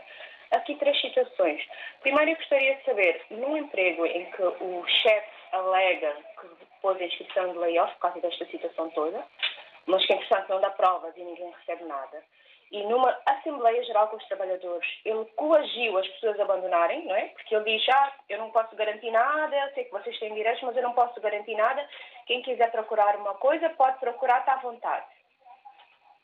Aqui 0.51 0.75
três 0.75 1.01
situações. 1.01 1.61
Primeiro, 1.99 2.31
eu 2.31 2.37
gostaria 2.37 2.75
de 2.75 2.85
saber, 2.85 3.21
num 3.31 3.57
emprego 3.57 4.05
em 4.05 4.31
que 4.31 4.43
o 4.43 4.85
chefe 4.87 5.27
alega 5.51 6.15
que 6.39 6.47
pôs 6.81 6.95
a 7.01 7.03
inscrição 7.03 7.51
de 7.51 7.57
layoff 7.57 7.93
por 7.95 7.99
causa 7.99 8.21
desta 8.21 8.45
situação 8.45 8.89
toda, 8.91 9.25
mas 9.87 10.05
que, 10.05 10.13
entretanto, 10.13 10.47
não 10.47 10.61
dá 10.61 10.69
provas 10.69 11.11
e 11.17 11.21
ninguém 11.21 11.51
recebe 11.59 11.83
nada, 11.83 12.23
e 12.75 12.83
numa 12.83 13.17
Assembleia 13.25 13.81
Geral 13.85 14.09
com 14.09 14.17
os 14.17 14.27
Trabalhadores, 14.27 14.85
ele 15.05 15.23
coagiu 15.37 15.97
as 15.97 16.05
pessoas 16.09 16.37
a 16.37 16.43
abandonarem, 16.43 17.05
não 17.05 17.15
é? 17.15 17.27
Porque 17.29 17.55
ele 17.55 17.77
diz, 17.77 17.87
ah, 17.87 18.13
eu 18.27 18.37
não 18.37 18.51
posso 18.51 18.75
garantir 18.75 19.11
nada, 19.11 19.55
eu 19.55 19.73
sei 19.73 19.85
que 19.85 19.91
vocês 19.91 20.19
têm 20.19 20.33
direitos, 20.33 20.61
mas 20.61 20.75
eu 20.75 20.83
não 20.83 20.91
posso 20.91 21.17
garantir 21.21 21.55
nada. 21.55 21.87
Quem 22.25 22.41
quiser 22.41 22.69
procurar 22.71 23.15
uma 23.15 23.33
coisa, 23.35 23.69
pode 23.69 23.97
procurar, 23.99 24.41
está 24.41 24.55
à 24.55 24.57
vontade. 24.57 25.05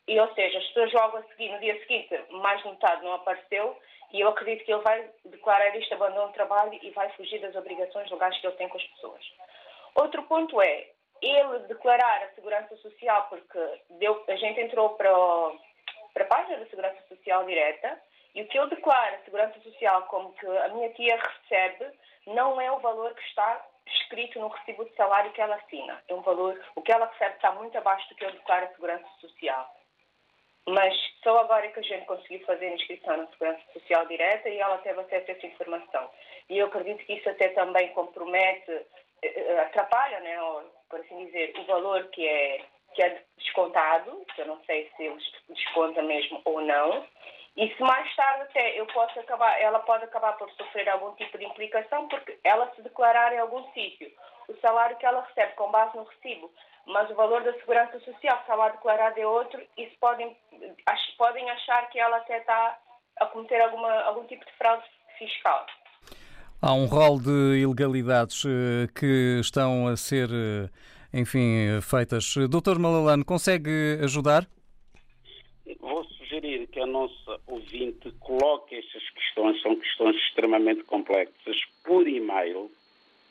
E, 0.06 0.20
ou 0.20 0.30
seja, 0.34 0.58
as 0.58 0.66
pessoas 0.66 0.92
logo 0.92 1.16
a 1.16 1.22
seguir, 1.22 1.50
no 1.52 1.58
dia 1.58 1.78
seguinte, 1.80 2.22
mais 2.32 2.62
de 2.62 2.68
metade 2.68 3.02
não 3.02 3.14
apareceu, 3.14 3.74
e 4.12 4.20
eu 4.20 4.28
acredito 4.28 4.66
que 4.66 4.72
ele 4.74 4.82
vai 4.82 5.08
declarar 5.24 5.74
este 5.74 5.94
abandono 5.94 6.28
de 6.28 6.34
trabalho 6.34 6.78
e 6.82 6.90
vai 6.90 7.08
fugir 7.12 7.40
das 7.40 7.56
obrigações 7.56 8.10
legais 8.10 8.38
que 8.38 8.46
ele 8.46 8.56
tem 8.56 8.68
com 8.68 8.76
as 8.76 8.84
pessoas. 8.88 9.24
Outro 9.94 10.22
ponto 10.24 10.60
é, 10.60 10.86
ele 11.22 11.60
declarar 11.60 12.24
a 12.24 12.34
segurança 12.34 12.76
social, 12.76 13.26
porque 13.30 13.58
deu, 13.92 14.22
a 14.28 14.36
gente 14.36 14.60
entrou 14.60 14.90
para 14.90 15.16
o 15.16 15.58
para 16.12 16.24
a 16.24 16.28
página 16.28 16.58
da 16.58 16.66
Segurança 16.66 17.02
Social 17.08 17.44
Direta 17.46 18.00
e 18.34 18.42
o 18.42 18.48
que 18.48 18.58
eu 18.58 18.68
declaro 18.68 19.16
a 19.16 19.24
Segurança 19.24 19.60
Social 19.60 20.02
como 20.04 20.32
que 20.34 20.46
a 20.46 20.68
minha 20.68 20.90
tia 20.90 21.16
recebe 21.16 21.92
não 22.26 22.60
é 22.60 22.70
o 22.70 22.78
valor 22.78 23.14
que 23.14 23.22
está 23.22 23.66
escrito 23.86 24.38
no 24.38 24.48
recibo 24.48 24.84
de 24.84 24.94
salário 24.94 25.32
que 25.32 25.40
ela 25.40 25.56
assina. 25.56 26.02
É 26.08 26.14
um 26.14 26.22
valor, 26.22 26.58
o 26.74 26.82
que 26.82 26.92
ela 26.92 27.06
recebe 27.06 27.34
está 27.34 27.52
muito 27.52 27.76
abaixo 27.76 28.08
do 28.08 28.14
que 28.14 28.24
eu 28.24 28.32
declaro 28.32 28.66
a 28.66 28.68
Segurança 28.68 29.06
Social. 29.20 29.74
Mas 30.68 30.94
só 31.22 31.38
agora 31.38 31.66
é 31.66 31.70
que 31.70 31.80
a 31.80 31.82
gente 31.82 32.06
conseguiu 32.06 32.44
fazer 32.46 32.66
a 32.66 32.74
inscrição 32.74 33.16
na 33.16 33.26
Segurança 33.26 33.62
Social 33.72 34.06
Direta 34.06 34.48
e 34.48 34.58
ela 34.58 34.78
teve 34.78 35.00
acesso 35.00 35.30
a 35.30 35.34
essa 35.34 35.46
informação. 35.46 36.10
E 36.48 36.58
eu 36.58 36.66
acredito 36.66 37.04
que 37.04 37.14
isso 37.14 37.28
até 37.28 37.48
também 37.48 37.88
compromete, 37.92 38.70
eh, 38.70 38.86
eh, 39.22 39.60
atrapalha, 39.60 40.20
né, 40.20 40.40
ou, 40.40 40.62
por 40.88 41.00
assim 41.00 41.26
dizer, 41.26 41.52
o 41.58 41.64
valor 41.64 42.04
que 42.10 42.26
é 42.26 42.64
que 42.94 43.02
é 43.02 43.22
descontado, 43.36 44.24
que 44.34 44.40
eu 44.40 44.46
não 44.46 44.62
sei 44.64 44.90
se 44.96 45.04
eles 45.04 45.22
descontam 45.48 46.04
mesmo 46.04 46.40
ou 46.44 46.60
não, 46.60 47.04
e 47.56 47.68
se 47.74 47.82
mais 47.82 48.14
tarde 48.16 48.42
até 48.42 48.80
eu 48.80 48.86
posso 48.86 49.18
acabar, 49.20 49.60
ela 49.60 49.80
pode 49.80 50.04
acabar 50.04 50.32
por 50.38 50.50
sofrer 50.52 50.88
algum 50.88 51.14
tipo 51.16 51.36
de 51.36 51.44
implicação 51.44 52.08
porque 52.08 52.38
ela 52.42 52.70
se 52.74 52.82
declarar 52.82 53.32
em 53.34 53.38
algum 53.38 53.62
sítio 53.72 54.10
o 54.48 54.56
salário 54.60 54.96
que 54.96 55.04
ela 55.04 55.22
recebe 55.22 55.52
com 55.54 55.70
base 55.70 55.96
no 55.96 56.04
recibo, 56.04 56.50
mas 56.86 57.10
o 57.10 57.14
valor 57.14 57.42
da 57.42 57.52
segurança 57.54 58.00
social 58.00 58.38
está 58.40 58.54
lá 58.54 58.70
declarado 58.70 59.20
é 59.20 59.26
outro, 59.26 59.62
isso 59.76 59.94
podem, 60.00 60.36
podem 61.18 61.48
achar 61.50 61.88
que 61.90 61.98
ela 61.98 62.16
até 62.16 62.38
está 62.38 62.78
a 63.20 63.26
cometer 63.26 63.60
alguma, 63.60 63.92
algum 64.02 64.24
tipo 64.26 64.44
de 64.44 64.52
fraude 64.52 64.84
fiscal. 65.18 65.66
Há 66.60 66.72
um 66.72 66.86
rol 66.86 67.20
de 67.20 67.60
ilegalidades 67.60 68.44
eh, 68.44 68.86
que 68.98 69.38
estão 69.40 69.88
a 69.88 69.96
ser 69.96 70.28
eh, 70.30 70.70
enfim, 71.12 71.80
feitas. 71.82 72.34
Doutor 72.48 72.78
Malalano, 72.78 73.24
consegue 73.24 73.98
ajudar? 74.02 74.46
Vou 75.80 76.04
sugerir 76.04 76.66
que 76.68 76.80
a 76.80 76.86
nossa 76.86 77.40
ouvinte 77.46 78.10
coloque 78.20 78.76
estas 78.76 79.08
questões, 79.10 79.60
são 79.62 79.76
questões 79.76 80.16
extremamente 80.16 80.82
complexas, 80.84 81.56
por 81.84 82.06
e-mail 82.06 82.70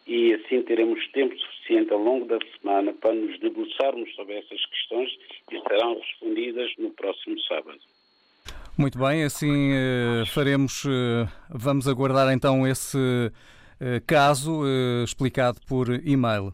e 0.08 0.34
assim 0.34 0.62
teremos 0.64 1.06
tempo 1.12 1.38
suficiente 1.38 1.94
ao 1.94 2.00
longo 2.00 2.26
da 2.26 2.38
semana 2.60 2.94
para 2.94 3.14
nos 3.14 3.40
debruçarmos 3.40 4.14
sobre 4.16 4.40
essas 4.40 4.66
questões 4.66 5.10
e 5.52 5.62
serão 5.62 6.00
respondidas 6.00 6.72
no 6.78 6.90
próximo 6.92 7.40
sábado. 7.42 7.80
Muito 8.78 8.98
bem, 8.98 9.24
assim 9.24 9.72
eh, 9.74 10.24
faremos. 10.28 10.86
Eh, 10.86 11.28
vamos 11.50 11.88
aguardar 11.88 12.34
então 12.34 12.66
esse 12.66 12.98
eh, 13.80 14.02
caso 14.08 14.64
explicado 15.04 15.60
por 15.68 15.90
e-mail. 16.04 16.54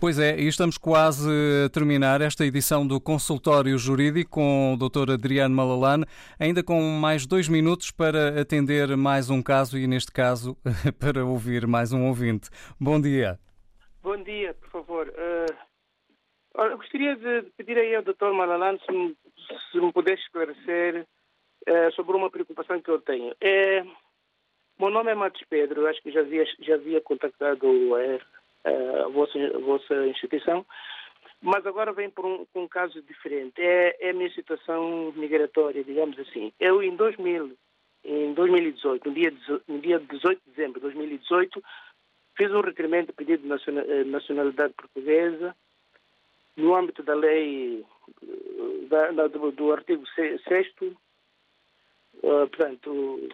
Pois 0.00 0.18
é, 0.18 0.34
e 0.40 0.48
estamos 0.48 0.78
quase 0.78 1.28
a 1.62 1.68
terminar 1.68 2.22
esta 2.22 2.46
edição 2.46 2.86
do 2.86 2.98
Consultório 2.98 3.76
Jurídico 3.76 4.30
com 4.30 4.72
o 4.72 4.76
Dr. 4.78 5.12
Adriano 5.12 5.54
Malalane, 5.54 6.06
ainda 6.38 6.64
com 6.64 6.80
mais 6.80 7.26
dois 7.26 7.50
minutos 7.50 7.90
para 7.90 8.40
atender 8.40 8.96
mais 8.96 9.28
um 9.28 9.42
caso 9.42 9.76
e, 9.76 9.86
neste 9.86 10.10
caso, 10.10 10.56
para 10.98 11.22
ouvir 11.22 11.66
mais 11.66 11.92
um 11.92 12.08
ouvinte. 12.08 12.48
Bom 12.80 12.98
dia. 12.98 13.38
Bom 14.02 14.16
dia, 14.22 14.54
por 14.54 14.70
favor. 14.70 15.06
Uh, 15.06 16.76
gostaria 16.78 17.14
de 17.16 17.42
pedir 17.58 17.76
aí 17.76 17.94
ao 17.94 18.02
Dr. 18.02 18.32
Malalane 18.32 18.80
se 18.86 18.90
me, 18.90 19.14
se 19.70 19.78
me 19.78 19.92
pudesse 19.92 20.22
esclarecer 20.22 21.06
uh, 21.68 21.92
sobre 21.94 22.16
uma 22.16 22.30
preocupação 22.30 22.80
que 22.80 22.90
eu 22.90 23.02
tenho. 23.02 23.34
É, 23.38 23.84
meu 24.78 24.88
nome 24.88 25.10
é 25.10 25.14
Matos 25.14 25.42
Pedro, 25.50 25.86
acho 25.86 26.00
que 26.02 26.10
já 26.10 26.20
havia, 26.20 26.46
já 26.60 26.76
havia 26.76 27.02
contactado 27.02 27.66
uh, 27.68 28.39
a 28.64 29.08
vossa, 29.08 29.38
a 29.38 29.58
vossa 29.58 30.06
instituição, 30.06 30.64
mas 31.40 31.66
agora 31.66 31.92
vem 31.92 32.10
por 32.10 32.26
um, 32.26 32.46
um 32.54 32.68
caso 32.68 33.00
diferente. 33.02 33.60
É, 33.60 33.96
é, 34.00 34.10
a 34.10 34.14
minha 34.14 34.30
situação 34.30 35.12
migratória, 35.16 35.82
digamos 35.82 36.18
assim. 36.18 36.52
Eu, 36.60 36.82
em 36.82 36.94
2000, 36.94 37.56
em 38.04 38.34
2018, 38.34 39.08
no 39.08 39.14
dia, 39.14 39.32
no 39.66 39.78
dia 39.78 39.98
18 39.98 40.40
de 40.44 40.50
dezembro 40.50 40.80
de 40.80 40.80
2018, 40.80 41.62
fiz 42.36 42.50
um 42.52 42.60
requerimento 42.60 43.08
de 43.08 43.12
pedido 43.12 43.42
de 43.42 43.70
eh, 43.70 44.04
nacionalidade 44.04 44.74
portuguesa 44.74 45.54
no 46.56 46.74
âmbito 46.74 47.02
da 47.02 47.14
lei 47.14 47.84
da, 48.88 49.10
da, 49.12 49.26
do, 49.28 49.52
do, 49.52 49.72
artigo 49.72 50.04
6 50.14 50.40
uh, 50.42 50.96
eh, 52.22 52.46
portanto, 52.46 53.28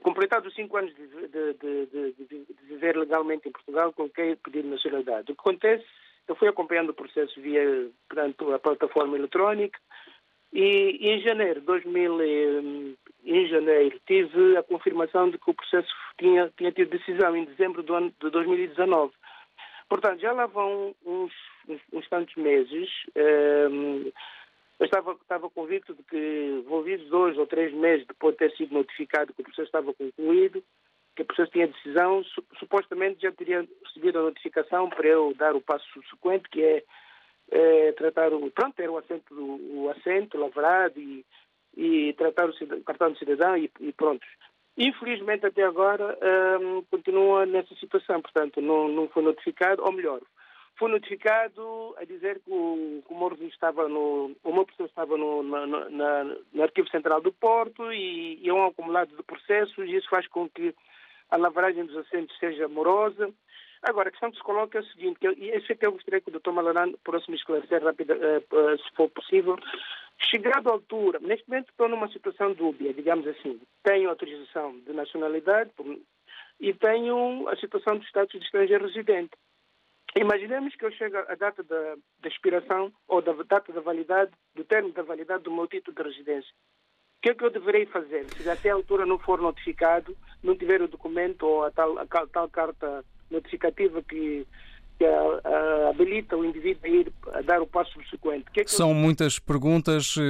completados 0.00 0.54
cinco 0.54 0.76
anos 0.76 0.92
de, 0.94 1.06
de, 1.06 1.54
de, 1.54 2.12
de, 2.12 2.46
viver 2.64 2.96
legalmente 2.96 3.48
em 3.48 3.52
Portugal, 3.52 3.92
coloquei 3.92 4.36
pedir 4.36 4.64
nacionalidade. 4.64 5.30
O 5.30 5.34
que 5.34 5.40
acontece, 5.40 5.84
eu 6.26 6.34
fui 6.34 6.48
acompanhando 6.48 6.90
o 6.90 6.94
processo 6.94 7.40
via 7.40 7.88
portanto, 8.08 8.52
a 8.52 8.58
plataforma 8.58 9.16
eletrónica 9.16 9.78
e, 10.52 10.98
em 11.00 11.20
janeiro 11.20 11.60
de 11.60 11.66
2000, 11.66 12.96
em 13.24 13.46
janeiro, 13.48 14.00
tive 14.06 14.56
a 14.56 14.62
confirmação 14.62 15.30
de 15.30 15.38
que 15.38 15.50
o 15.50 15.54
processo 15.54 15.88
tinha, 16.18 16.50
tinha 16.56 16.72
tido 16.72 16.90
decisão 16.90 17.36
em 17.36 17.44
dezembro 17.44 17.82
do 17.82 17.94
ano 17.94 18.12
de 18.20 18.30
2019. 18.30 19.12
Portanto, 19.88 20.20
já 20.20 20.32
lá 20.32 20.46
vão 20.46 20.94
uns, 21.04 21.32
uns, 21.68 21.80
uns 21.92 22.08
tantos 22.08 22.34
meses. 22.36 22.88
Um, 23.70 24.10
eu 24.78 24.86
estava, 24.86 25.12
estava 25.12 25.50
convicto 25.50 25.94
de 25.94 26.02
que, 26.04 26.62
envolvidos 26.64 27.08
dois 27.08 27.36
ou 27.36 27.46
três 27.46 27.72
meses 27.72 28.06
depois 28.06 28.34
de 28.34 28.38
ter 28.38 28.56
sido 28.56 28.74
notificado 28.74 29.32
que 29.34 29.40
o 29.40 29.44
processo 29.44 29.66
estava 29.66 29.92
concluído, 29.92 30.62
que 31.16 31.22
o 31.22 31.24
processo 31.24 31.50
tinha 31.50 31.66
decisão, 31.66 32.22
su, 32.22 32.44
supostamente 32.60 33.22
já 33.22 33.32
teria 33.32 33.66
recebido 33.84 34.20
a 34.20 34.22
notificação 34.22 34.88
para 34.88 35.08
eu 35.08 35.34
dar 35.36 35.56
o 35.56 35.60
passo 35.60 35.84
subsequente, 35.92 36.48
que 36.48 36.62
é, 36.62 36.84
é 37.50 37.92
tratar 37.92 38.32
o. 38.32 38.50
Pronto, 38.52 38.76
ter 38.76 38.88
o 38.88 38.98
assento, 38.98 39.34
o 39.34 39.90
assento 39.90 40.38
lavrado 40.38 41.00
e, 41.00 41.26
e 41.76 42.12
tratar 42.12 42.48
o 42.48 42.82
cartão 42.84 43.10
de 43.10 43.18
cidadão 43.18 43.56
e, 43.56 43.68
e 43.80 43.92
pronto. 43.92 44.24
Infelizmente, 44.76 45.44
até 45.44 45.64
agora, 45.64 46.16
hum, 46.60 46.84
continua 46.88 47.44
nessa 47.44 47.74
situação, 47.74 48.22
portanto, 48.22 48.60
não, 48.60 48.86
não 48.86 49.08
foi 49.08 49.24
notificado, 49.24 49.82
ou 49.82 49.92
melhor, 49.92 50.20
foi 50.78 50.90
notificado 50.90 51.94
a 51.98 52.04
dizer 52.04 52.40
que 52.40 52.50
o, 52.50 53.02
que 53.06 53.12
o 53.12 53.48
estava 53.48 53.88
no, 53.88 54.36
o 54.44 54.52
meu 54.52 54.64
processo 54.64 54.88
estava 54.88 55.16
no, 55.16 55.42
na, 55.42 55.66
na, 55.66 56.24
no 56.52 56.62
Arquivo 56.62 56.88
Central 56.88 57.20
do 57.20 57.32
Porto 57.32 57.92
e, 57.92 58.38
e 58.40 58.48
é 58.48 58.52
um 58.52 58.66
acumulado 58.66 59.14
de 59.16 59.22
processos 59.24 59.76
e 59.78 59.96
isso 59.96 60.08
faz 60.08 60.26
com 60.28 60.48
que 60.48 60.74
a 61.30 61.36
lavragem 61.36 61.84
dos 61.84 61.96
assentos 61.96 62.36
seja 62.38 62.68
morosa. 62.68 63.30
Agora, 63.82 64.08
a 64.08 64.12
questão 64.12 64.30
que 64.30 64.36
se 64.36 64.42
coloca 64.42 64.78
é 64.78 64.80
a 64.80 64.84
seguinte, 64.84 65.18
que, 65.20 65.28
e 65.28 65.56
isso 65.56 65.70
é 65.70 65.74
que 65.74 65.86
eu 65.86 65.92
gostaria 65.92 66.20
que 66.20 66.30
o 66.30 66.38
Dr. 66.38 66.50
Malaran 66.50 66.92
possa 67.04 67.30
me 67.30 67.36
esclarecer 67.36 67.82
rápido, 67.82 68.12
uh, 68.12 68.56
uh, 68.56 68.78
se 68.78 68.90
for 68.96 69.08
possível. 69.10 69.56
Chegado 70.30 70.68
à 70.68 70.72
altura, 70.72 71.20
neste 71.20 71.48
momento 71.48 71.70
estou 71.70 71.88
numa 71.88 72.08
situação 72.08 72.52
dúbia, 72.52 72.92
digamos 72.92 73.26
assim. 73.26 73.60
Tenho 73.84 74.10
autorização 74.10 74.78
de 74.80 74.92
nacionalidade 74.92 75.70
e 76.60 76.74
tenho 76.74 77.48
a 77.48 77.56
situação 77.56 77.98
do 77.98 78.04
status 78.04 78.38
de 78.38 78.44
estrangeiro 78.44 78.86
residente. 78.86 79.30
Imaginemos 80.18 80.74
que 80.74 80.84
eu 80.84 80.90
chego 80.90 81.16
à 81.16 81.34
data 81.36 81.62
da, 81.62 81.96
expiração 82.28 82.92
ou 83.06 83.22
da 83.22 83.32
data 83.44 83.72
da 83.72 83.80
validade, 83.80 84.32
do 84.52 84.64
termo 84.64 84.92
da 84.92 85.02
validade 85.02 85.44
do 85.44 85.52
meu 85.52 85.68
título 85.68 85.96
de 85.96 86.02
residência. 86.02 86.52
O 87.18 87.20
que 87.22 87.30
é 87.30 87.34
que 87.34 87.44
eu 87.44 87.50
deverei 87.50 87.86
fazer? 87.86 88.26
Se 88.36 88.48
até 88.48 88.70
a 88.70 88.74
altura 88.74 89.06
não 89.06 89.20
for 89.20 89.40
notificado, 89.40 90.16
não 90.42 90.56
tiver 90.56 90.82
o 90.82 90.88
documento 90.88 91.44
ou 91.44 91.64
a 91.64 91.70
tal, 91.70 91.96
a 91.98 92.06
tal 92.06 92.48
carta 92.48 93.04
notificativa 93.30 94.02
que 94.02 94.44
que 94.98 95.04
uh, 95.04 95.88
habilita 95.88 96.36
o 96.36 96.44
indivíduo 96.44 96.80
a 96.84 96.88
ir 96.88 97.12
a 97.34 97.40
dar 97.42 97.62
o 97.62 97.66
passo 97.66 97.92
subsequente. 97.92 98.50
Que 98.52 98.60
é 98.60 98.64
que 98.64 98.70
São 98.70 98.88
eu... 98.88 98.94
muitas 98.94 99.38
perguntas 99.38 100.16
uh, 100.16 100.22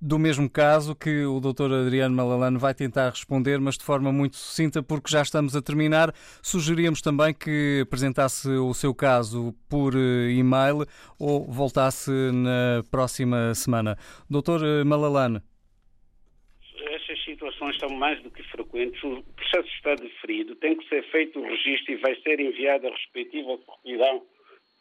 do 0.00 0.18
mesmo 0.18 0.50
caso 0.50 0.96
que 0.96 1.24
o 1.24 1.38
Dr. 1.38 1.72
Adriano 1.72 2.14
Malalano 2.16 2.58
vai 2.58 2.74
tentar 2.74 3.10
responder, 3.10 3.60
mas 3.60 3.78
de 3.78 3.84
forma 3.84 4.10
muito 4.10 4.36
sucinta, 4.36 4.82
porque 4.82 5.10
já 5.10 5.22
estamos 5.22 5.54
a 5.54 5.62
terminar. 5.62 6.12
Sugeríamos 6.42 7.00
também 7.00 7.32
que 7.32 7.80
apresentasse 7.82 8.48
o 8.48 8.74
seu 8.74 8.92
caso 8.92 9.54
por 9.68 9.94
uh, 9.94 10.28
e-mail 10.28 10.84
ou 11.16 11.46
voltasse 11.46 12.10
na 12.10 12.82
próxima 12.90 13.54
semana. 13.54 13.96
Dr. 14.28 14.84
Malalane 14.84 15.40
situações 17.40 17.78
são 17.78 17.88
mais 17.88 18.22
do 18.22 18.30
que 18.30 18.42
frequentes. 18.42 19.02
O 19.02 19.22
processo 19.34 19.68
está 19.68 19.94
deferido, 19.94 20.54
tem 20.56 20.76
que 20.76 20.86
ser 20.88 21.02
feito 21.10 21.40
o 21.40 21.42
registro 21.42 21.92
e 21.92 21.96
vai 21.96 22.14
ser 22.20 22.38
enviado 22.38 22.86
a 22.86 22.90
respectiva 22.90 23.58
certidão 23.82 24.22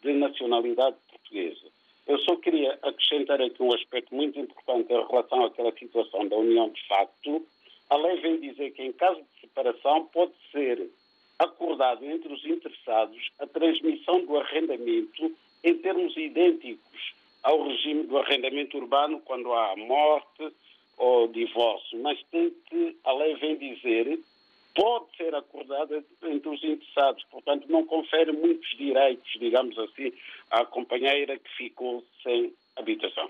de 0.02 0.14
nacionalidade 0.14 0.98
portuguesa. 1.10 1.72
Eu 2.06 2.20
só 2.20 2.36
queria 2.36 2.78
acrescentar 2.82 3.42
aqui 3.42 3.64
um 3.64 3.74
aspecto 3.74 4.14
muito 4.14 4.38
importante 4.38 4.92
em 4.92 5.08
relação 5.08 5.46
àquela 5.46 5.72
situação 5.72 6.28
da 6.28 6.36
união 6.36 6.70
de 6.70 6.86
facto. 6.88 7.46
A 7.90 7.96
lei 7.96 8.20
vem 8.20 8.40
dizer 8.42 8.72
que, 8.72 8.84
em 8.84 8.92
caso 8.92 9.22
de 9.22 9.42
separação, 9.42 10.06
pode 10.06 10.34
ser 10.52 10.90
acordado 11.38 12.04
entre 12.04 12.34
os 12.34 12.44
interessados 12.46 13.32
a 13.40 13.48
transmissão 13.48 14.26
do 14.26 14.38
arrendamento 14.38 15.34
em 15.64 15.78
termos 15.78 16.16
idênticos 16.18 17.14
ao 17.42 17.68
regime 17.68 18.04
do 18.04 18.18
arrendamento 18.18 18.78
urbano 18.78 19.22
quando 19.22 19.54
há 19.54 19.76
morte, 19.78 20.52
ou 21.00 21.28
divórcio, 21.30 21.98
mas 22.02 22.22
tem 22.30 22.52
que, 22.70 22.96
a 23.06 23.14
lei 23.14 23.36
vem 23.36 23.58
dizer, 23.58 24.20
pode 24.76 25.06
ser 25.16 25.34
acordada 25.34 26.04
entre 26.24 26.50
os 26.50 26.64
interessados, 26.64 27.24
portanto 27.32 27.66
não 27.70 27.86
confere 27.86 28.32
muitos 28.32 28.70
direitos, 28.78 29.32
digamos 29.40 29.78
assim, 29.80 30.14
à 30.52 30.66
companheira 30.66 31.40
que 31.40 31.50
ficou 31.58 32.04
sem 32.22 32.54
habitação. 32.76 33.30